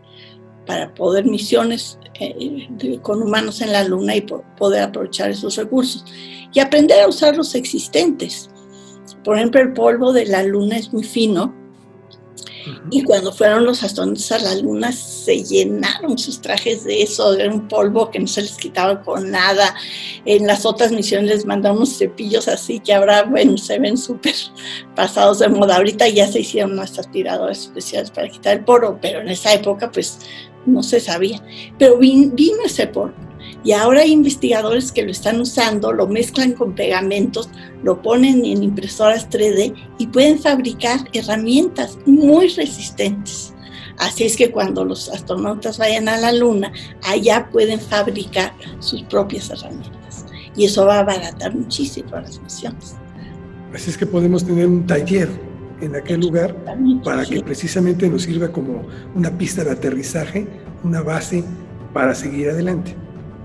para 0.66 0.94
poder 0.94 1.24
misiones 1.24 1.98
eh, 2.20 2.68
con 3.02 3.24
humanos 3.24 3.62
en 3.62 3.72
la 3.72 3.86
luna 3.86 4.18
y 4.18 4.26
poder 4.58 4.82
aprovechar 4.82 5.30
esos 5.30 5.56
recursos 5.56 6.04
y 6.54 6.60
aprender 6.60 7.00
a 7.00 7.08
usar 7.08 7.38
los 7.38 7.56
existentes. 7.56 8.50
Por 9.24 9.38
ejemplo, 9.38 9.62
el 9.62 9.72
polvo 9.72 10.12
de 10.12 10.26
la 10.26 10.44
luna 10.44 10.78
es 10.78 10.92
muy 10.92 11.06
fino 11.06 11.56
y 12.90 13.04
cuando 13.04 13.32
fueron 13.32 13.66
los 13.66 13.84
astronautas 13.84 14.32
a 14.32 14.40
la 14.40 14.56
luna, 14.56 14.92
se 14.92 15.44
llenaron 15.44 16.18
sus 16.18 16.42
trajes 16.42 16.84
de 16.84 17.02
eso, 17.02 17.34
de 17.34 17.48
un 17.48 17.68
polvo 17.68 18.10
que 18.10 18.20
no 18.20 18.28
se 18.28 18.42
les 18.42 18.58
quitaba 18.58 19.02
con 19.02 19.32
nada. 19.32 19.76
En 20.26 20.48
las 20.48 20.66
otras 20.66 20.92
misiones 20.92 21.30
les 21.30 21.46
mandaron 21.46 21.86
cepillos 21.86 22.48
así 22.48 22.80
que 22.80 22.94
ahora, 22.94 23.24
bueno, 23.24 23.58
se 23.58 23.80
ven 23.80 23.98
súper 23.98 24.36
pasados 24.96 25.40
de 25.40 25.50
moda. 25.50 25.78
Ahorita 25.78 26.08
ya 26.08 26.28
se 26.28 26.40
hicieron 26.40 26.74
unas 26.74 26.98
aspiradoras 26.98 27.60
especiales 27.60 28.12
para 28.12 28.30
quitar 28.30 28.58
el 28.58 28.66
polvo, 28.66 28.98
pero 29.02 29.22
en 29.22 29.30
esa 29.30 29.54
época, 29.54 29.92
pues, 29.92 30.20
no 30.66 30.84
se 30.84 31.00
sabía. 31.00 31.42
Pero 31.78 31.98
vino 31.98 32.64
ese 32.66 32.88
polvo 32.88 33.27
y 33.68 33.74
ahora 33.74 34.00
hay 34.00 34.14
investigadores 34.14 34.94
que 34.94 35.04
lo 35.04 35.12
están 35.12 35.42
usando, 35.42 35.92
lo 35.92 36.08
mezclan 36.08 36.54
con 36.54 36.74
pegamentos, 36.74 37.50
lo 37.84 38.02
ponen 38.02 38.46
en 38.46 38.64
impresoras 38.64 39.30
3D 39.30 39.76
y 39.98 40.08
pueden 40.08 40.40
fabricar 40.40 41.02
herramientas 41.12 42.00
muy 42.06 42.48
resistentes. 42.48 43.54
Así 43.98 44.24
es 44.24 44.38
que 44.38 44.52
cuando 44.52 44.86
los 44.86 45.10
astronautas 45.10 45.80
vayan 45.80 46.08
a 46.08 46.16
la 46.16 46.32
Luna, 46.32 46.72
allá 47.04 47.50
pueden 47.52 47.82
fabricar 47.82 48.54
sus 48.80 49.04
propias 49.04 49.50
herramientas. 49.50 50.26
Y 50.56 50.64
eso 50.64 50.86
va 50.86 50.96
a 50.96 51.00
abaratar 51.00 51.54
muchísimo 51.54 52.12
las 52.12 52.42
misiones. 52.42 52.96
Así 53.74 53.90
es 53.90 53.98
que 53.98 54.06
podemos 54.06 54.46
tener 54.46 54.66
un 54.66 54.88
taller 54.88 55.28
en 55.82 55.94
aquel 55.94 56.22
lugar 56.22 56.56
para 57.04 57.26
que 57.26 57.42
precisamente 57.42 58.08
nos 58.08 58.22
sirva 58.22 58.48
como 58.48 58.88
una 59.14 59.38
pista 59.38 59.66
de 59.66 59.72
aterrizaje, 59.72 60.48
una 60.86 61.02
base 61.02 61.44
para 61.92 62.16
seguir 62.16 62.52
adelante. 62.52 62.96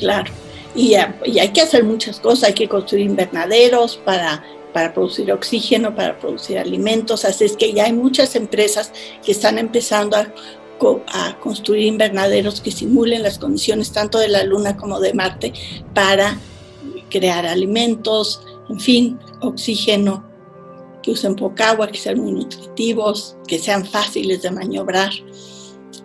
Claro, 0.02 0.32
y, 0.74 0.94
hay 0.94 1.52
que 1.54 1.60
hacer 1.60 1.84
muchas 1.84 2.18
cosas, 2.18 2.48
hay 2.48 2.54
que 2.54 2.68
construir 2.68 3.06
invernaderos 3.06 3.98
para, 3.98 4.42
para 4.72 4.92
producir 4.92 5.30
oxígeno, 5.30 5.94
para 5.94 6.18
producir 6.18 6.58
alimentos, 6.58 7.24
así 7.24 7.44
es 7.44 7.56
que 7.56 7.72
ya 7.72 7.84
hay 7.84 7.92
muchas 7.92 8.34
empresas 8.34 8.90
que 9.24 9.30
están 9.30 9.58
empezando 9.58 10.16
a, 10.16 10.26
a 11.12 11.38
construir 11.38 11.84
invernaderos 11.84 12.60
que 12.60 12.72
simulen 12.72 13.22
las 13.22 13.38
condiciones 13.38 13.92
tanto 13.92 14.18
de 14.18 14.26
la 14.26 14.42
Luna 14.42 14.76
como 14.76 14.98
de 14.98 15.14
Marte 15.14 15.52
para 15.94 16.36
crear 17.08 17.46
alimentos, 17.46 18.42
en 18.68 18.80
fin, 18.80 19.20
oxígeno, 19.40 20.24
que 21.00 21.12
usen 21.12 21.36
poca 21.36 21.70
agua, 21.70 21.86
que 21.86 21.98
sean 21.98 22.18
muy 22.18 22.32
nutritivos, 22.32 23.36
que 23.46 23.60
sean 23.60 23.86
fáciles 23.86 24.42
de 24.42 24.50
maniobrar. 24.50 25.12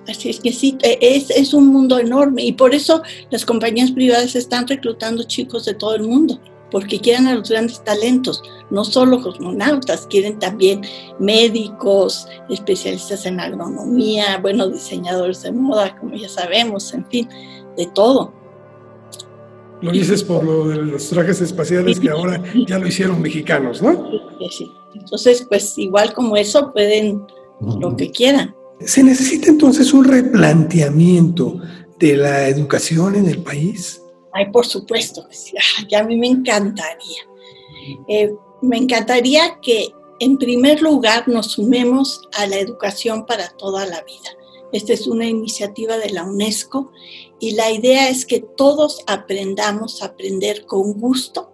Así 0.08 0.30
es 0.30 0.40
que 0.40 0.54
sí, 0.54 0.78
e, 0.84 0.98
es, 1.02 1.30
es, 1.30 1.54
un 1.54 1.68
mundo 1.68 2.00
enorme 2.00 2.44
y 2.46 2.54
por 2.54 2.74
eso 2.74 3.02
las 3.30 3.46
compañías 3.46 3.92
privadas 3.92 4.36
están 4.36 4.68
reclutando 4.68 5.24
chicos 5.24 5.66
de 5.66 5.74
todo 5.74 5.96
el 5.96 6.04
mundo, 6.04 6.40
porque 6.72 7.00
quieren 7.00 7.28
a 7.28 7.36
los 7.36 7.50
grandes 7.50 7.84
talentos, 7.84 8.42
no 8.70 8.86
solo 8.86 9.22
cosmonautas, 9.22 10.08
quieren 10.08 10.40
también 10.40 10.82
médicos, 11.20 12.28
especialistas 12.50 13.26
en 13.26 13.40
agronomía, 13.40 14.38
bueno, 14.42 14.70
diseñadores 14.70 15.42
de 15.42 15.52
moda, 15.52 15.96
como 15.98 16.16
ya 16.16 16.30
sabemos, 16.30 16.94
en 16.94 17.06
fin, 17.08 17.30
de 17.76 17.86
todo. 17.88 18.34
Lo 19.82 19.92
dices 19.92 20.24
por 20.24 20.44
lo 20.44 20.70
de 20.70 20.78
los 20.78 21.08
trajes 21.10 21.40
espaciales 21.42 22.00
que 22.00 22.10
ahora 22.10 22.42
ya 22.68 22.80
lo 22.80 22.88
hicieron 22.88 23.22
mexicanos, 23.22 23.82
¿no? 23.82 24.10
Sí, 24.40 24.50
sí. 24.50 24.72
Entonces, 24.96 25.46
pues 25.48 25.78
igual 25.78 26.14
como 26.14 26.36
eso 26.36 26.74
pueden 26.74 27.24
lo 27.80 27.96
que 27.96 28.10
quieran. 28.10 28.57
¿Se 28.86 29.04
necesita 29.04 29.50
entonces 29.50 29.94
un 29.94 30.06
replanteamiento 30.06 31.60
de 31.98 32.16
la 32.16 32.48
educación 32.48 33.16
en 33.16 33.28
el 33.28 33.42
país? 33.42 34.02
Ay, 34.34 34.52
por 34.52 34.66
supuesto, 34.66 35.28
ya 35.90 36.00
a 36.00 36.04
mí 36.04 36.16
me 36.16 36.28
encantaría. 36.28 37.22
Eh, 38.08 38.32
me 38.62 38.78
encantaría 38.78 39.60
que 39.62 39.90
en 40.20 40.38
primer 40.38 40.82
lugar 40.82 41.28
nos 41.28 41.54
sumemos 41.54 42.22
a 42.38 42.46
la 42.46 42.58
educación 42.58 43.26
para 43.26 43.50
toda 43.50 43.86
la 43.86 44.04
vida. 44.04 44.30
Esta 44.72 44.94
es 44.94 45.08
una 45.08 45.26
iniciativa 45.26 45.98
de 45.98 46.12
la 46.12 46.24
UNESCO 46.24 46.92
y 47.40 47.52
la 47.52 47.72
idea 47.72 48.10
es 48.10 48.26
que 48.26 48.42
todos 48.42 49.02
aprendamos 49.08 50.02
a 50.02 50.08
aprender 50.08 50.66
con 50.66 50.94
gusto 50.94 51.52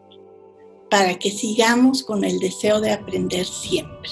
para 0.89 1.17
que 1.17 1.31
sigamos 1.31 2.03
con 2.03 2.23
el 2.23 2.39
deseo 2.39 2.81
de 2.81 2.91
aprender 2.91 3.45
siempre 3.45 4.09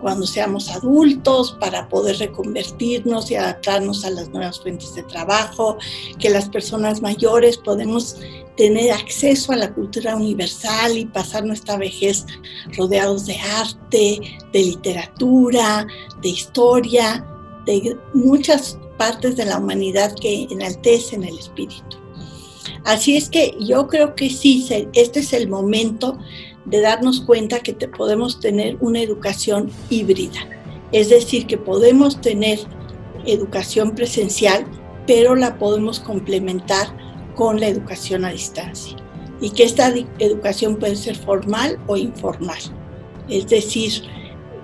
cuando 0.00 0.26
seamos 0.26 0.70
adultos 0.70 1.56
para 1.60 1.88
poder 1.88 2.18
reconvertirnos 2.18 3.30
y 3.30 3.36
adaptarnos 3.36 4.04
a 4.04 4.10
las 4.10 4.28
nuevas 4.28 4.60
fuentes 4.60 4.94
de 4.94 5.02
trabajo, 5.04 5.78
que 6.18 6.30
las 6.30 6.48
personas 6.48 7.02
mayores 7.02 7.58
podemos 7.58 8.16
tener 8.56 8.92
acceso 8.92 9.52
a 9.52 9.56
la 9.56 9.72
cultura 9.72 10.16
universal 10.16 10.96
y 10.96 11.04
pasar 11.04 11.44
nuestra 11.44 11.76
vejez 11.76 12.26
rodeados 12.76 13.26
de 13.26 13.36
arte, 13.36 14.20
de 14.52 14.58
literatura, 14.58 15.86
de 16.22 16.28
historia, 16.28 17.24
de 17.66 17.96
muchas 18.14 18.78
partes 18.96 19.36
de 19.36 19.44
la 19.44 19.58
humanidad 19.58 20.14
que 20.14 20.44
enaltecen 20.50 21.24
el 21.24 21.38
espíritu. 21.38 21.98
Así 22.84 23.16
es 23.16 23.28
que 23.28 23.56
yo 23.60 23.88
creo 23.88 24.14
que 24.14 24.30
sí, 24.30 24.66
este 24.94 25.20
es 25.20 25.32
el 25.32 25.48
momento 25.48 26.18
de 26.66 26.80
darnos 26.80 27.20
cuenta 27.20 27.60
que 27.60 27.72
podemos 27.88 28.40
tener 28.40 28.76
una 28.80 29.00
educación 29.00 29.70
híbrida. 29.88 30.40
Es 30.92 31.08
decir, 31.08 31.46
que 31.46 31.58
podemos 31.58 32.20
tener 32.20 32.60
educación 33.24 33.94
presencial, 33.94 34.66
pero 35.06 35.34
la 35.34 35.58
podemos 35.58 36.00
complementar 36.00 36.88
con 37.34 37.60
la 37.60 37.68
educación 37.68 38.24
a 38.24 38.30
distancia 38.30 38.96
y 39.40 39.50
que 39.50 39.64
esta 39.64 39.92
educación 40.18 40.76
puede 40.76 40.96
ser 40.96 41.16
formal 41.16 41.78
o 41.86 41.96
informal. 41.96 42.58
Es 43.28 43.48
decir, 43.48 44.02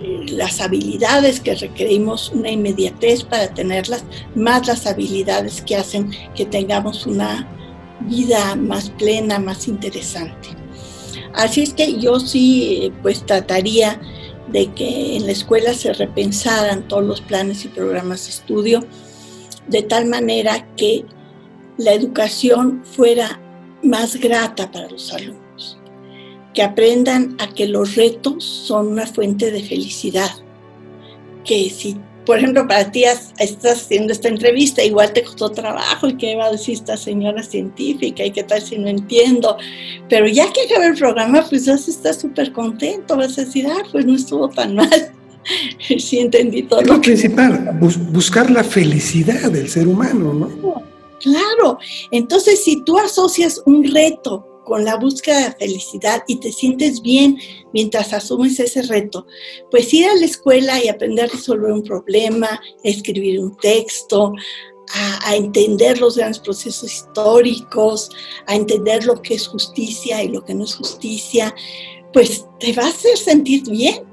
eh, 0.01 0.27
las 0.31 0.61
habilidades 0.61 1.41
que 1.41 1.55
requerimos 1.55 2.31
una 2.31 2.51
inmediatez 2.51 3.25
para 3.25 3.53
tenerlas, 3.53 4.05
más 4.35 4.67
las 4.67 4.87
habilidades 4.87 5.61
que 5.61 5.77
hacen 5.77 6.11
que 6.35 6.47
tengamos 6.47 7.07
una 7.07 7.49
vida 8.01 8.57
más 8.57 8.91
plena, 8.91 9.39
más 9.39 9.69
interesante. 9.69 10.62
Así 11.35 11.63
es 11.63 11.75
que 11.75 11.99
yo 11.99 12.21
sí, 12.21 12.81
eh, 12.83 12.93
pues 13.03 13.25
trataría 13.25 14.01
de 14.49 14.73
que 14.73 15.17
en 15.17 15.27
la 15.27 15.33
escuela 15.33 15.73
se 15.73 15.93
repensaran 15.93 16.87
todos 16.89 17.05
los 17.05 17.21
planes 17.21 17.65
y 17.65 17.69
programas 17.69 18.25
de 18.25 18.31
estudio 18.31 18.87
de 19.69 19.83
tal 19.83 20.07
manera 20.07 20.67
que 20.77 21.05
la 21.79 21.93
educación 21.93 22.83
fuera 22.85 23.41
más 23.83 24.17
grata 24.17 24.71
para 24.71 24.89
los 24.89 25.13
alumnos, 25.13 25.79
que 26.55 26.63
aprendan 26.63 27.37
a 27.39 27.49
que 27.49 27.67
los 27.67 27.97
retos 27.97 28.45
son 28.45 28.89
una 28.89 29.07
fuente 29.07 29.51
de 29.51 29.63
felicidad, 29.63 30.31
que 31.45 31.71
si, 31.71 31.97
por 32.25 32.39
ejemplo, 32.39 32.67
para 32.67 32.91
ti 32.91 33.05
estás 33.39 33.83
haciendo 33.83 34.13
esta 34.13 34.29
entrevista, 34.29 34.83
igual 34.83 35.13
te 35.13 35.25
costó 35.25 35.51
trabajo 35.51 36.09
y 36.09 36.17
qué 36.17 36.37
va 36.37 36.47
a 36.47 36.53
decir 36.53 36.75
esta 36.75 36.97
señora 36.97 37.43
científica 37.43 38.25
y 38.25 38.31
qué 38.31 38.43
tal 38.45 38.63
si 38.63 38.79
no 38.79 38.89
entiendo, 38.89 39.57
pero 40.09 40.27
ya 40.27 40.53
que 40.53 40.63
acaba 40.63 40.87
el 40.87 40.97
programa, 40.97 41.45
pues 41.49 41.67
vas 41.67 41.89
a 41.89 41.91
estar 41.91 42.15
súper 42.15 42.53
contento, 42.53 43.17
vas 43.17 43.39
a 43.39 43.45
decir, 43.45 43.67
ah, 43.67 43.83
pues 43.91 44.07
no 44.07 44.15
estuvo 44.15 44.49
tan 44.49 44.75
mal. 44.77 45.13
sí 45.99 46.19
entendí 46.19 46.63
todo. 46.63 46.81
Es 46.81 46.87
lo 46.87 47.01
principal, 47.01 47.71
buscar 48.13 48.51
la 48.51 48.65
felicidad 48.65 49.51
del 49.51 49.69
ser 49.69 49.89
humano, 49.89 50.33
¿no? 50.33 50.83
Claro, 51.21 51.79
entonces 52.11 52.65
si 52.65 52.83
tú 52.83 52.99
asocias 52.99 53.63
un 53.65 53.85
reto 53.85 54.52
con 54.65 54.85
la 54.85 54.97
búsqueda 54.97 55.49
de 55.49 55.67
felicidad 55.67 56.23
y 56.27 56.37
te 56.37 56.53
sientes 56.53 57.03
bien 57.03 57.39
mientras 57.73 58.13
asumes 58.13 58.59
ese 58.61 58.83
reto, 58.83 59.27
pues 59.71 59.93
ir 59.93 60.07
a 60.07 60.15
la 60.15 60.25
escuela 60.25 60.83
y 60.83 60.89
aprender 60.89 61.25
a 61.27 61.33
resolver 61.33 61.73
un 61.73 61.83
problema, 61.83 62.61
escribir 62.83 63.41
un 63.41 63.57
texto, 63.57 64.33
a, 64.95 65.31
a, 65.31 65.37
entender 65.37 66.01
los 66.01 66.17
grandes 66.17 66.41
procesos 66.41 66.93
históricos, 66.93 68.11
a 68.47 68.55
entender 68.55 69.05
lo 69.05 69.21
que 69.23 69.35
es 69.35 69.47
justicia 69.47 70.23
y 70.23 70.29
lo 70.29 70.45
que 70.45 70.55
no 70.55 70.65
es 70.65 70.75
justicia, 70.75 71.55
pues 72.13 72.47
te 72.61 72.73
va 72.73 72.85
a 72.85 72.89
hacer 72.89 73.17
sentir 73.17 73.63
bien. 73.69 74.05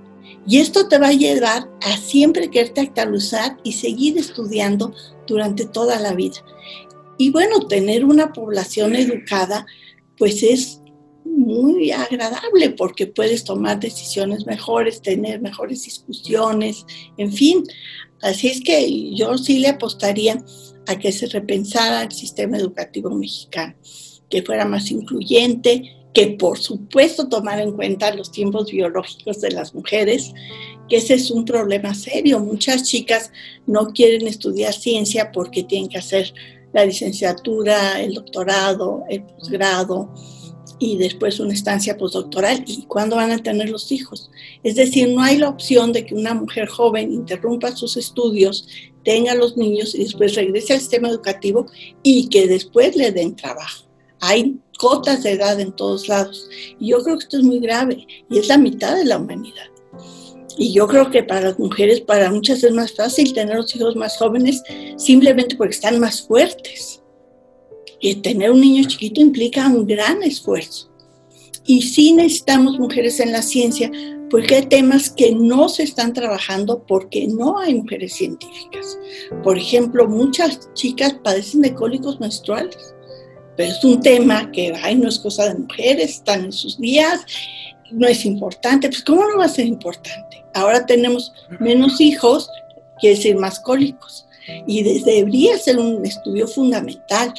Y 0.47 0.59
esto 0.59 0.87
te 0.87 0.97
va 0.97 1.09
a 1.09 1.13
llevar 1.13 1.69
a 1.81 1.97
siempre 1.97 2.49
quererte 2.49 2.81
actualizar 2.81 3.57
y 3.63 3.73
seguir 3.73 4.17
estudiando 4.17 4.93
durante 5.27 5.65
toda 5.65 5.99
la 5.99 6.13
vida. 6.13 6.43
Y 7.17 7.31
bueno, 7.31 7.67
tener 7.67 8.05
una 8.05 8.31
población 8.31 8.95
educada, 8.95 9.65
pues 10.19 10.43
es 10.43 10.81
muy 11.23 11.91
agradable 11.91 12.71
porque 12.71 13.07
puedes 13.07 13.43
tomar 13.43 13.79
decisiones 13.79 14.45
mejores, 14.45 15.01
tener 15.01 15.41
mejores 15.41 15.85
discusiones, 15.85 16.85
en 17.17 17.31
fin. 17.31 17.63
Así 18.21 18.47
es 18.47 18.61
que 18.61 19.15
yo 19.15 19.37
sí 19.37 19.59
le 19.59 19.69
apostaría 19.69 20.43
a 20.87 20.99
que 20.99 21.11
se 21.11 21.27
repensara 21.27 22.03
el 22.03 22.11
sistema 22.11 22.57
educativo 22.57 23.09
mexicano, 23.11 23.75
que 24.29 24.43
fuera 24.43 24.65
más 24.65 24.91
incluyente, 24.91 25.95
que 26.13 26.27
por 26.27 26.57
supuesto 26.57 27.29
tomara 27.29 27.63
en 27.63 27.73
cuenta 27.73 28.13
los 28.13 28.31
tiempos 28.31 28.71
biológicos 28.71 29.39
de 29.41 29.51
las 29.51 29.73
mujeres, 29.73 30.33
que 30.89 30.97
ese 30.97 31.13
es 31.13 31.31
un 31.31 31.45
problema 31.45 31.93
serio. 31.93 32.39
Muchas 32.39 32.83
chicas 32.83 33.31
no 33.67 33.93
quieren 33.93 34.27
estudiar 34.27 34.73
ciencia 34.73 35.31
porque 35.31 35.63
tienen 35.63 35.87
que 35.87 35.99
hacer 35.99 36.33
la 36.73 36.85
licenciatura, 36.85 38.01
el 38.01 38.13
doctorado, 38.13 39.03
el 39.09 39.23
posgrado 39.23 40.13
y 40.79 40.97
después 40.97 41.39
una 41.39 41.53
estancia 41.53 41.97
postdoctoral 41.97 42.63
y 42.65 42.83
cuándo 42.83 43.17
van 43.17 43.31
a 43.31 43.43
tener 43.43 43.69
los 43.69 43.91
hijos. 43.91 44.31
Es 44.63 44.75
decir, 44.75 45.09
no 45.09 45.21
hay 45.21 45.37
la 45.37 45.49
opción 45.49 45.91
de 45.91 46.05
que 46.05 46.15
una 46.15 46.33
mujer 46.33 46.67
joven 46.67 47.11
interrumpa 47.13 47.75
sus 47.75 47.97
estudios, 47.97 48.67
tenga 49.03 49.35
los 49.35 49.57
niños 49.57 49.93
y 49.95 50.03
después 50.03 50.35
regrese 50.35 50.73
al 50.73 50.79
sistema 50.79 51.09
educativo 51.09 51.65
y 52.03 52.29
que 52.29 52.47
después 52.47 52.95
le 52.95 53.11
den 53.11 53.35
trabajo. 53.35 53.85
Hay 54.21 54.59
cotas 54.77 55.23
de 55.23 55.31
edad 55.31 55.59
en 55.59 55.73
todos 55.73 56.07
lados. 56.07 56.49
Y 56.79 56.89
yo 56.89 57.03
creo 57.03 57.17
que 57.17 57.23
esto 57.23 57.37
es 57.37 57.43
muy 57.43 57.59
grave 57.59 58.07
y 58.29 58.39
es 58.39 58.47
la 58.47 58.57
mitad 58.57 58.95
de 58.95 59.05
la 59.05 59.17
humanidad. 59.17 59.67
Y 60.57 60.73
yo 60.73 60.87
creo 60.87 61.09
que 61.09 61.23
para 61.23 61.41
las 61.41 61.59
mujeres, 61.59 62.01
para 62.01 62.31
muchas 62.31 62.63
es 62.63 62.73
más 62.73 62.93
fácil 62.93 63.33
tener 63.33 63.55
los 63.55 63.75
hijos 63.75 63.95
más 63.95 64.17
jóvenes 64.17 64.61
simplemente 64.97 65.55
porque 65.55 65.75
están 65.75 65.99
más 65.99 66.21
fuertes. 66.21 67.01
Y 68.01 68.15
tener 68.15 68.51
un 68.51 68.61
niño 68.61 68.87
chiquito 68.87 69.21
implica 69.21 69.67
un 69.67 69.85
gran 69.85 70.23
esfuerzo. 70.23 70.89
Y 71.65 71.81
sí 71.81 72.13
necesitamos 72.13 72.79
mujeres 72.79 73.19
en 73.19 73.31
la 73.31 73.41
ciencia 73.41 73.91
porque 74.29 74.55
hay 74.55 74.65
temas 74.67 75.09
que 75.09 75.33
no 75.33 75.69
se 75.69 75.83
están 75.83 76.13
trabajando 76.13 76.83
porque 76.87 77.27
no 77.27 77.59
hay 77.59 77.75
mujeres 77.75 78.13
científicas. 78.13 78.97
Por 79.43 79.57
ejemplo, 79.57 80.07
muchas 80.07 80.71
chicas 80.73 81.15
padecen 81.23 81.61
de 81.61 81.73
cólicos 81.73 82.19
menstruales, 82.19 82.93
pero 83.57 83.71
es 83.71 83.83
un 83.83 83.99
tema 84.01 84.51
que 84.51 84.73
ay, 84.81 84.95
no 84.95 85.09
es 85.09 85.19
cosa 85.19 85.49
de 85.49 85.59
mujeres, 85.59 86.11
están 86.11 86.45
en 86.45 86.51
sus 86.51 86.79
días, 86.79 87.25
no 87.91 88.07
es 88.07 88.25
importante. 88.25 88.89
Pues 88.89 89.03
¿cómo 89.03 89.27
no 89.27 89.37
va 89.37 89.45
a 89.45 89.49
ser 89.49 89.65
importante? 89.65 90.39
ahora 90.53 90.85
tenemos 90.85 91.33
menos 91.59 91.99
hijos, 92.01 92.49
quiere 92.99 93.15
decir 93.15 93.35
más 93.35 93.59
cólicos. 93.59 94.25
Y 94.65 94.81
debería 94.81 95.59
ser 95.59 95.77
un 95.77 96.03
estudio 96.03 96.47
fundamental. 96.47 97.31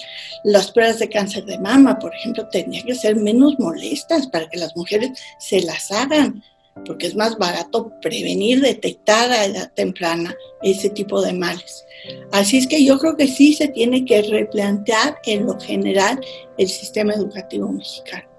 Las 0.44 0.70
pruebas 0.70 1.00
de 1.00 1.08
cáncer 1.08 1.44
de 1.44 1.58
mama, 1.58 1.98
por 1.98 2.14
ejemplo, 2.14 2.48
tendrían 2.48 2.86
que 2.86 2.94
ser 2.94 3.16
menos 3.16 3.58
molestas 3.58 4.28
para 4.28 4.48
que 4.48 4.58
las 4.58 4.76
mujeres 4.76 5.18
se 5.40 5.60
las 5.62 5.90
hagan, 5.90 6.44
porque 6.86 7.08
es 7.08 7.16
más 7.16 7.36
barato 7.36 7.92
prevenir, 8.00 8.60
detectar 8.60 9.32
a 9.32 9.44
edad 9.44 9.72
temprana 9.74 10.36
ese 10.62 10.88
tipo 10.88 11.20
de 11.20 11.32
males. 11.32 11.84
Así 12.30 12.58
es 12.58 12.68
que 12.68 12.84
yo 12.84 12.96
creo 13.00 13.16
que 13.16 13.26
sí 13.26 13.54
se 13.54 13.66
tiene 13.66 14.04
que 14.04 14.22
replantear 14.22 15.18
en 15.26 15.46
lo 15.46 15.58
general 15.58 16.20
el 16.58 16.68
sistema 16.68 17.12
educativo 17.12 17.72
mexicano. 17.72 18.29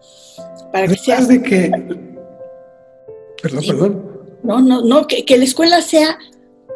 Para 0.72 0.88
que 0.88 0.96
sea... 0.96 1.22
de 1.22 1.42
que... 1.42 1.72
Perdón, 3.42 3.64
perdón. 3.68 4.12
No, 4.44 4.60
no, 4.60 4.82
no, 4.82 5.08
que, 5.08 5.38
la 5.38 5.44
escuela 5.44 5.82
sea 5.82 6.18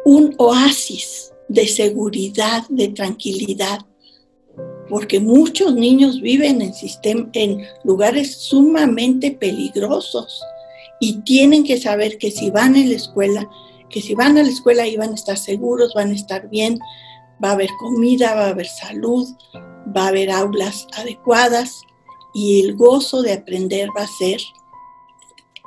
un 0.04 0.34
oasis 0.38 1.32
de 1.48 1.66
seguridad, 1.66 2.62
de 2.68 2.88
tranquilidad, 2.88 3.80
porque 4.88 5.18
muchos 5.18 5.74
niños 5.74 6.20
viven 6.20 6.62
en, 6.62 7.30
en 7.32 7.66
lugares 7.82 8.36
sumamente 8.36 9.32
peligrosos 9.32 10.40
y 11.00 11.20
tienen 11.22 11.64
que 11.64 11.80
saber 11.80 12.18
que 12.18 12.30
si 12.30 12.50
van 12.50 12.76
a 12.76 12.84
la 12.84 12.94
escuela, 12.94 13.48
que 13.90 14.00
si 14.00 14.14
van 14.14 14.38
a 14.38 14.42
la 14.42 14.48
escuela 14.48 14.84
ahí 14.84 14.96
van 14.96 15.10
a 15.10 15.16
estar 15.16 15.36
seguros, 15.36 15.92
van 15.94 16.10
a 16.10 16.14
estar 16.14 16.48
bien, 16.48 16.78
va 17.42 17.50
a 17.50 17.52
haber 17.52 17.70
comida, 17.80 18.34
va 18.34 18.46
a 18.46 18.50
haber 18.50 18.66
salud, 18.66 19.28
va 19.94 20.04
a 20.04 20.08
haber 20.08 20.30
aulas 20.30 20.86
adecuadas 20.96 21.80
y 22.36 22.60
el 22.60 22.76
gozo 22.76 23.22
de 23.22 23.32
aprender 23.32 23.88
va 23.96 24.02
a 24.02 24.06
ser 24.06 24.38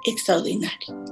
extraordinario. 0.06 1.04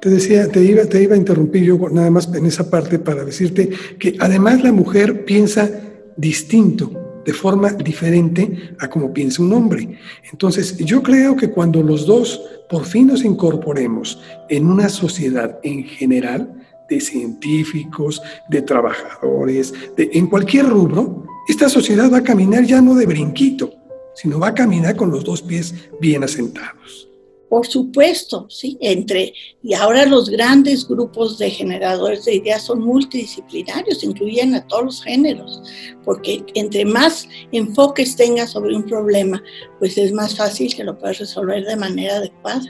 Te 0.00 0.10
decía, 0.10 0.48
te 0.48 0.62
iba, 0.62 0.82
a 0.82 1.16
interrumpir 1.16 1.64
yo 1.64 1.76
nada 1.90 2.08
más 2.08 2.32
en 2.32 2.46
esa 2.46 2.70
parte 2.70 3.00
para 3.00 3.24
decirte 3.24 3.70
que 3.98 4.16
además 4.20 4.62
la 4.62 4.70
mujer 4.70 5.24
piensa 5.24 5.68
distinto, 6.16 6.92
de 7.24 7.32
forma 7.32 7.72
diferente 7.72 8.76
a 8.78 8.88
como 8.88 9.12
piensa 9.12 9.42
un 9.42 9.52
hombre. 9.54 9.98
Entonces, 10.30 10.76
yo 10.76 11.02
creo 11.02 11.34
que 11.34 11.50
cuando 11.50 11.82
los 11.82 12.06
dos 12.06 12.40
por 12.70 12.84
fin 12.84 13.08
nos 13.08 13.24
incorporemos 13.24 14.22
en 14.48 14.66
una 14.66 14.88
sociedad 14.88 15.58
en 15.64 15.82
general, 15.82 16.60
de 16.88 17.00
científicos, 17.00 18.22
de 18.50 18.62
trabajadores, 18.62 19.72
de, 19.96 20.10
en 20.12 20.28
cualquier 20.28 20.68
rubro, 20.68 21.24
esta 21.48 21.68
sociedad 21.68 22.12
va 22.12 22.18
a 22.18 22.22
caminar 22.22 22.64
ya 22.64 22.80
no 22.82 22.94
de 22.94 23.06
brinquito, 23.06 23.83
sino 24.14 24.38
va 24.38 24.48
a 24.48 24.54
caminar 24.54 24.96
con 24.96 25.10
los 25.10 25.24
dos 25.24 25.42
pies 25.42 25.74
bien 26.00 26.24
asentados. 26.24 27.08
Por 27.48 27.68
supuesto, 27.68 28.46
sí, 28.48 28.76
entre, 28.80 29.32
y 29.62 29.74
ahora 29.74 30.06
los 30.06 30.28
grandes 30.28 30.88
grupos 30.88 31.38
de 31.38 31.50
generadores 31.50 32.24
de 32.24 32.34
ideas 32.34 32.62
son 32.62 32.80
multidisciplinarios, 32.80 34.02
incluyen 34.02 34.56
a 34.56 34.66
todos 34.66 34.84
los 34.84 35.04
géneros, 35.04 35.62
porque 36.04 36.42
entre 36.54 36.84
más 36.84 37.28
enfoques 37.52 38.16
tengas 38.16 38.50
sobre 38.50 38.74
un 38.74 38.84
problema, 38.84 39.40
pues 39.78 39.96
es 39.98 40.12
más 40.12 40.34
fácil 40.34 40.74
que 40.74 40.82
lo 40.82 40.98
puedas 40.98 41.18
resolver 41.18 41.64
de 41.64 41.76
manera 41.76 42.16
adecuada. 42.16 42.64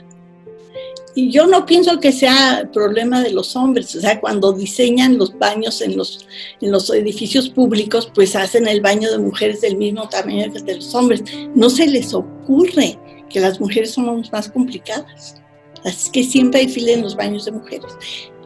Y 1.17 1.31
yo 1.31 1.47
no 1.47 1.65
pienso 1.65 2.01
que 2.01 2.11
sea 2.11 2.69
problema 2.73 3.23
de 3.23 3.31
los 3.31 3.55
hombres, 3.55 3.95
o 3.95 4.01
sea, 4.01 4.19
cuando 4.19 4.51
diseñan 4.51 5.17
los 5.17 5.37
baños 5.39 5.81
en 5.81 5.95
los, 5.95 6.27
en 6.59 6.73
los 6.73 6.89
edificios 6.89 7.47
públicos, 7.49 8.11
pues 8.13 8.35
hacen 8.35 8.67
el 8.67 8.81
baño 8.81 9.09
de 9.09 9.17
mujeres 9.17 9.61
del 9.61 9.77
mismo 9.77 10.09
tamaño 10.09 10.51
que 10.51 10.59
de 10.59 10.75
los 10.75 10.93
hombres. 10.93 11.23
No 11.55 11.69
se 11.69 11.87
les 11.87 12.13
ocurre 12.13 12.99
que 13.29 13.39
las 13.39 13.61
mujeres 13.61 13.91
somos 13.91 14.29
más 14.33 14.49
complicadas. 14.49 15.41
Así 15.85 16.11
que 16.11 16.23
siempre 16.25 16.61
hay 16.61 16.67
fila 16.67 16.91
en 16.91 17.03
los 17.03 17.15
baños 17.15 17.45
de 17.45 17.51
mujeres. 17.51 17.93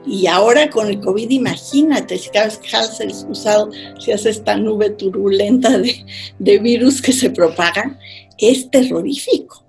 Y 0.05 0.27
ahora 0.27 0.69
con 0.69 0.87
el 0.87 0.99
COVID, 0.99 1.29
imagínate, 1.29 2.19
si 2.19 2.29
cada 2.29 2.45
vez 2.45 2.57
que 2.59 3.03
el 3.03 3.09
excusado, 3.09 3.71
hace 4.13 4.29
esta 4.29 4.55
nube 4.55 4.91
turbulenta 4.91 5.75
de, 5.75 6.05
de 6.37 6.59
virus 6.59 7.01
que 7.01 7.13
se 7.13 7.31
propagan, 7.31 7.97
es 8.37 8.69
terrorífico. 8.69 9.65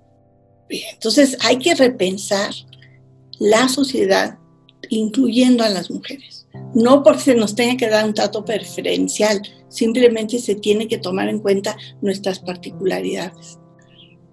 Entonces 0.69 1.35
hay 1.41 1.57
que 1.57 1.75
repensar 1.75 2.51
la 3.41 3.67
sociedad, 3.67 4.37
incluyendo 4.89 5.63
a 5.63 5.69
las 5.69 5.89
mujeres. 5.89 6.47
No 6.75 7.01
porque 7.01 7.21
se 7.21 7.35
nos 7.35 7.55
tenga 7.55 7.75
que 7.75 7.89
dar 7.89 8.05
un 8.05 8.13
trato 8.13 8.45
preferencial, 8.45 9.41
simplemente 9.67 10.37
se 10.37 10.53
tiene 10.53 10.87
que 10.87 10.99
tomar 10.99 11.27
en 11.27 11.39
cuenta 11.39 11.75
nuestras 12.01 12.37
particularidades. 12.39 13.57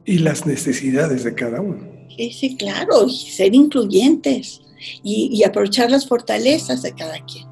Y 0.05 0.19
las 0.19 0.45
necesidades 0.45 1.25
de 1.25 1.35
cada 1.35 1.63
uno. 1.63 1.89
Sí, 2.15 2.33
sí, 2.33 2.57
claro, 2.57 3.07
y 3.07 3.17
ser 3.17 3.55
incluyentes 3.55 4.61
y, 5.03 5.43
aprovechar 5.43 5.91
las 5.91 6.07
fortalezas 6.07 6.83
de 6.83 6.93
cada 6.93 7.19
quien. 7.25 7.47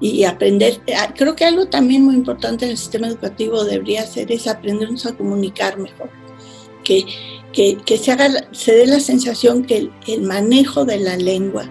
Y 0.00 0.22
aprender, 0.22 0.80
ah, 0.96 1.12
creo 1.16 1.34
que 1.34 1.44
algo 1.44 1.66
también 1.66 2.04
muy 2.04 2.14
importante 2.14 2.66
en 2.66 2.70
el 2.70 2.78
sistema 2.78 3.08
educativo 3.08 3.64
debería 3.64 4.06
ser 4.06 4.30
es 4.30 4.46
aprendernos 4.46 5.06
a 5.06 5.16
comunicar 5.16 5.76
mejor. 5.76 6.08
Que, 6.84 7.04
que, 7.84 7.98
se, 7.98 8.12
haga, 8.12 8.28
se 8.52 8.72
dé 8.72 8.86
la 8.86 9.00
sensación 9.00 9.64
que 9.64 9.90
el, 10.06 10.22
manejo 10.22 10.84
de 10.84 11.00
la 11.00 11.16
lengua, 11.16 11.64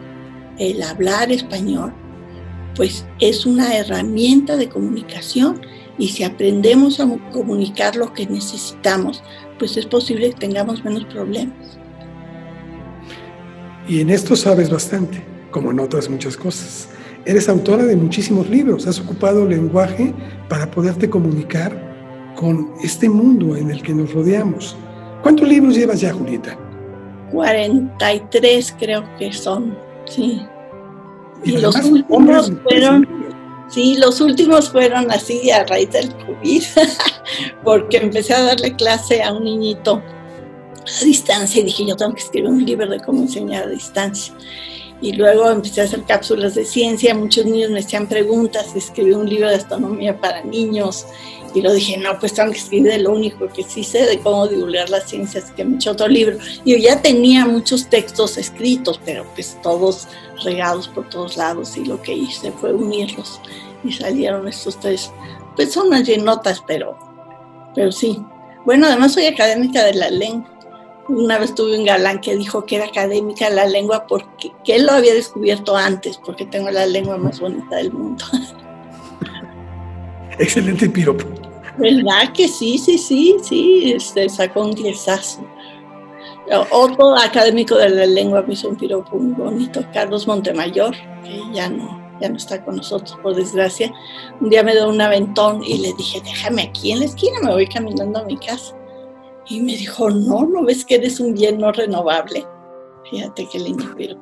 el 0.57 0.83
hablar 0.83 1.31
español, 1.31 1.93
pues 2.75 3.05
es 3.21 3.45
una 3.45 3.73
herramienta 3.77 4.57
de 4.57 4.67
comunicación 4.67 5.61
y 5.97 6.09
si 6.09 6.25
aprendemos 6.25 6.99
a 6.99 7.07
comunicar 7.31 7.95
lo 7.95 8.11
que 8.11 8.25
necesitamos, 8.25 9.23
pues 9.57 9.77
es 9.77 9.85
posible 9.85 10.31
que 10.31 10.35
tengamos 10.35 10.83
menos 10.83 11.05
problemas. 11.05 11.79
Y 13.87 14.01
en 14.01 14.09
esto 14.09 14.35
sabes 14.35 14.69
bastante, 14.69 15.23
como 15.51 15.71
en 15.71 15.79
otras 15.79 16.09
muchas 16.09 16.35
cosas. 16.35 16.89
Eres 17.23 17.47
autora 17.47 17.85
de 17.85 17.95
muchísimos 17.95 18.49
libros, 18.49 18.87
has 18.87 18.99
ocupado 18.99 19.47
lenguaje 19.47 20.13
para 20.49 20.69
poderte 20.69 21.09
comunicar 21.09 22.35
con 22.35 22.73
este 22.83 23.07
mundo 23.07 23.55
en 23.55 23.71
el 23.71 23.81
que 23.81 23.93
nos 23.93 24.13
rodeamos. 24.13 24.75
¿Cuántos 25.27 25.49
libros 25.49 25.75
llevas 25.75 25.99
ya, 25.99 26.13
Julieta? 26.13 26.57
43 27.33 28.75
creo 28.79 29.03
que 29.17 29.33
son, 29.33 29.77
sí. 30.05 30.41
Y, 31.43 31.57
los 31.57 31.75
últimos 31.83 32.49
fueron, 32.63 33.05
sí, 33.67 33.97
los 33.97 34.21
últimos 34.21 34.69
fueron 34.69 35.11
así 35.11 35.51
a 35.51 35.65
raíz 35.65 35.91
del 35.91 36.15
COVID, 36.15 36.63
porque 37.65 37.97
empecé 37.97 38.35
a 38.35 38.43
darle 38.43 38.73
clase 38.77 39.21
a 39.21 39.33
un 39.33 39.43
niñito 39.43 40.01
a 40.01 41.03
distancia 41.03 41.59
y 41.59 41.65
dije, 41.65 41.85
yo 41.85 41.97
tengo 41.97 42.13
que 42.13 42.21
escribir 42.21 42.49
un 42.49 42.65
libro 42.65 42.87
de 42.87 43.01
cómo 43.01 43.23
enseñar 43.23 43.65
a 43.65 43.67
distancia. 43.67 44.33
Y 45.01 45.13
luego 45.13 45.49
empecé 45.51 45.81
a 45.81 45.83
hacer 45.83 46.03
cápsulas 46.03 46.55
de 46.55 46.65
ciencia, 46.65 47.13
muchos 47.13 47.45
niños 47.45 47.69
me 47.69 47.79
hacían 47.79 48.07
preguntas, 48.07 48.75
escribí 48.75 49.11
un 49.11 49.29
libro 49.29 49.47
de 49.47 49.55
astronomía 49.55 50.19
para 50.19 50.43
niños 50.43 51.05
y 51.53 51.61
lo 51.61 51.73
dije, 51.73 51.97
no, 51.97 52.19
pues 52.19 52.33
tengo 52.33 52.51
que 52.51 52.57
escribir 52.57 53.01
lo 53.01 53.13
único 53.13 53.47
que 53.47 53.63
sí 53.63 53.83
sé 53.83 54.05
de 54.05 54.19
cómo 54.19 54.47
divulgar 54.47 54.89
las 54.89 55.09
ciencias, 55.09 55.51
que 55.51 55.63
me 55.63 55.75
hecho 55.75 55.91
otro 55.91 56.07
libro. 56.07 56.37
Y 56.65 56.73
yo 56.73 56.77
ya 56.77 57.01
tenía 57.01 57.45
muchos 57.45 57.87
textos 57.87 58.37
escritos, 58.37 58.99
pero 59.03 59.25
pues 59.33 59.57
todos 59.63 60.07
regados 60.43 60.87
por 60.87 61.09
todos 61.09 61.37
lados 61.37 61.75
y 61.77 61.85
lo 61.85 62.01
que 62.01 62.13
hice 62.13 62.51
fue 62.51 62.73
unirlos 62.73 63.39
y 63.83 63.91
salieron 63.91 64.47
estos 64.47 64.79
tres. 64.79 65.11
Pues 65.55 65.73
son 65.73 65.87
unas 65.87 66.07
llenotas, 66.07 66.63
pero, 66.67 66.97
pero 67.73 67.91
sí. 67.91 68.21
Bueno, 68.65 68.85
además 68.85 69.13
soy 69.13 69.25
académica 69.25 69.83
de 69.83 69.93
la 69.93 70.09
lengua 70.09 70.56
una 71.09 71.39
vez 71.39 71.55
tuve 71.55 71.77
un 71.77 71.85
galán 71.85 72.19
que 72.19 72.35
dijo 72.35 72.65
que 72.65 72.77
era 72.77 72.85
académica 72.85 73.49
la 73.49 73.65
lengua 73.65 74.05
porque 74.07 74.51
que 74.63 74.75
él 74.75 74.85
lo 74.85 74.93
había 74.93 75.13
descubierto 75.13 75.75
antes, 75.75 76.17
porque 76.17 76.45
tengo 76.45 76.69
la 76.69 76.85
lengua 76.85 77.17
más 77.17 77.39
bonita 77.39 77.77
del 77.77 77.91
mundo. 77.91 78.25
Excelente 80.39 80.89
piropo. 80.89 81.25
¿Verdad 81.77 82.31
que 82.33 82.47
sí, 82.47 82.77
sí, 82.77 82.97
sí, 82.97 83.37
sí? 83.41 83.93
Este, 83.93 84.29
sacó 84.29 84.61
un 84.61 84.73
diezazo. 84.73 85.45
Otro 86.71 87.17
académico 87.17 87.75
de 87.75 87.89
la 87.89 88.05
lengua 88.05 88.41
me 88.41 88.53
hizo 88.53 88.69
un 88.69 88.77
piropo 88.77 89.17
muy 89.17 89.33
bonito, 89.33 89.83
Carlos 89.93 90.27
Montemayor, 90.27 90.95
que 91.23 91.41
ya 91.53 91.69
no, 91.69 92.01
ya 92.21 92.29
no 92.29 92.37
está 92.37 92.63
con 92.63 92.77
nosotros, 92.77 93.17
por 93.21 93.35
desgracia. 93.35 93.91
Un 94.39 94.49
día 94.49 94.63
me 94.63 94.71
dio 94.71 94.87
un 94.87 95.01
aventón 95.01 95.61
y 95.63 95.77
le 95.79 95.93
dije, 95.93 96.21
déjame 96.23 96.63
aquí 96.63 96.93
en 96.93 96.99
la 96.99 97.05
esquina, 97.05 97.39
me 97.43 97.51
voy 97.51 97.67
caminando 97.67 98.19
a 98.19 98.23
mi 98.23 98.37
casa. 98.37 98.76
Y 99.49 99.61
me 99.61 99.77
dijo, 99.77 100.09
no, 100.09 100.45
¿no 100.45 100.63
ves 100.63 100.83
que 100.85 100.95
eres 100.95 101.19
un 101.19 101.33
bien 101.33 101.59
no 101.59 101.71
renovable? 101.71 102.45
Fíjate 103.09 103.47
qué 103.51 103.59
lindo 103.59 103.85
pero 103.97 104.17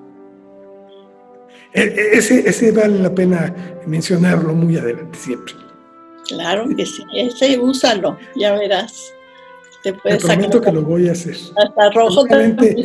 e, 1.73 1.81
e, 1.81 2.17
Ese, 2.17 2.47
ese 2.47 2.71
vale 2.71 2.99
la 2.99 3.13
pena 3.13 3.53
mencionarlo 3.85 4.53
muy 4.53 4.77
adelante 4.77 5.17
siempre. 5.17 5.53
Claro 6.27 6.67
que 6.75 6.85
sí, 6.85 7.03
ese 7.15 7.59
úsalo, 7.59 8.17
ya 8.35 8.53
verás. 8.53 9.13
Te 9.83 9.93
puedes 9.93 10.19
Te 10.19 10.27
prometo 10.27 10.61
que 10.61 10.71
lo 10.71 10.81
voy 10.81 11.09
a 11.09 11.11
hacer. 11.11 11.35
Hasta 11.55 11.91
rojo 11.91 12.25
te 12.25 12.83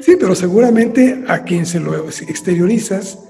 Sí, 0.00 0.16
pero 0.18 0.34
seguramente 0.34 1.22
a 1.28 1.44
quien 1.44 1.66
se 1.66 1.78
lo 1.78 1.94
exteriorizas 2.08 3.22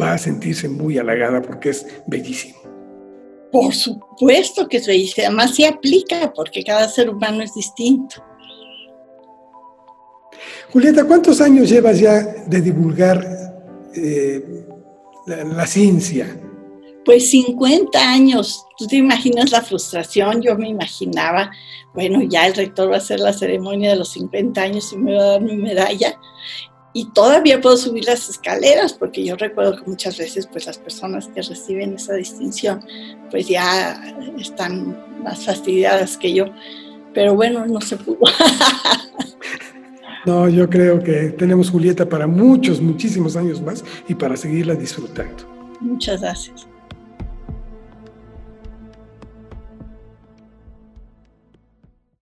va 0.00 0.14
a 0.14 0.18
sentirse 0.18 0.68
muy 0.68 0.98
halagada 0.98 1.40
porque 1.40 1.70
es 1.70 1.86
bellísimo. 2.06 2.58
Por 3.52 3.74
supuesto 3.74 4.66
que 4.66 4.80
se 4.80 4.92
dice, 4.92 5.26
además 5.26 5.54
se 5.54 5.66
aplica 5.66 6.32
porque 6.34 6.64
cada 6.64 6.88
ser 6.88 7.10
humano 7.10 7.42
es 7.42 7.54
distinto. 7.54 8.24
Julieta, 10.72 11.04
¿cuántos 11.04 11.40
años 11.42 11.68
llevas 11.68 12.00
ya 12.00 12.22
de 12.46 12.60
divulgar 12.62 13.24
eh, 13.94 14.64
la, 15.26 15.66
ciencia? 15.66 16.34
Pues 17.04 17.30
50 17.30 17.98
años. 17.98 18.64
¿Tú 18.78 18.86
te 18.86 18.96
imaginas 18.96 19.50
la 19.50 19.60
frustración? 19.60 20.40
Yo 20.40 20.56
me 20.56 20.70
imaginaba, 20.70 21.50
bueno, 21.92 22.22
ya 22.22 22.46
el 22.46 22.54
rector 22.54 22.90
va 22.90 22.94
a 22.94 22.98
hacer 22.98 23.20
la 23.20 23.34
ceremonia 23.34 23.90
de 23.90 23.96
los 23.96 24.12
50 24.12 24.62
años 24.62 24.92
y 24.94 24.96
me 24.96 25.14
va 25.14 25.22
a 25.22 25.26
dar 25.32 25.42
mi 25.42 25.56
medalla 25.56 26.18
y 26.92 27.06
todavía 27.06 27.60
puedo 27.60 27.76
subir 27.76 28.04
las 28.04 28.28
escaleras 28.28 28.92
porque 28.92 29.24
yo 29.24 29.36
recuerdo 29.36 29.76
que 29.76 29.90
muchas 29.90 30.18
veces 30.18 30.46
pues 30.46 30.66
las 30.66 30.78
personas 30.78 31.28
que 31.28 31.42
reciben 31.42 31.94
esa 31.94 32.14
distinción 32.14 32.84
pues 33.30 33.48
ya 33.48 34.00
están 34.38 34.98
más 35.22 35.44
fastidiadas 35.44 36.16
que 36.16 36.34
yo 36.34 36.46
pero 37.14 37.34
bueno 37.34 37.66
no 37.66 37.80
se 37.80 37.96
pudo. 37.96 38.20
No 40.24 40.48
yo 40.48 40.70
creo 40.70 41.02
que 41.02 41.30
tenemos 41.30 41.68
Julieta 41.68 42.08
para 42.08 42.28
muchos 42.28 42.80
muchísimos 42.80 43.34
años 43.34 43.60
más 43.60 43.84
y 44.06 44.14
para 44.14 44.36
seguirla 44.36 44.76
disfrutando. 44.76 45.44
Muchas 45.80 46.20
gracias 46.20 46.71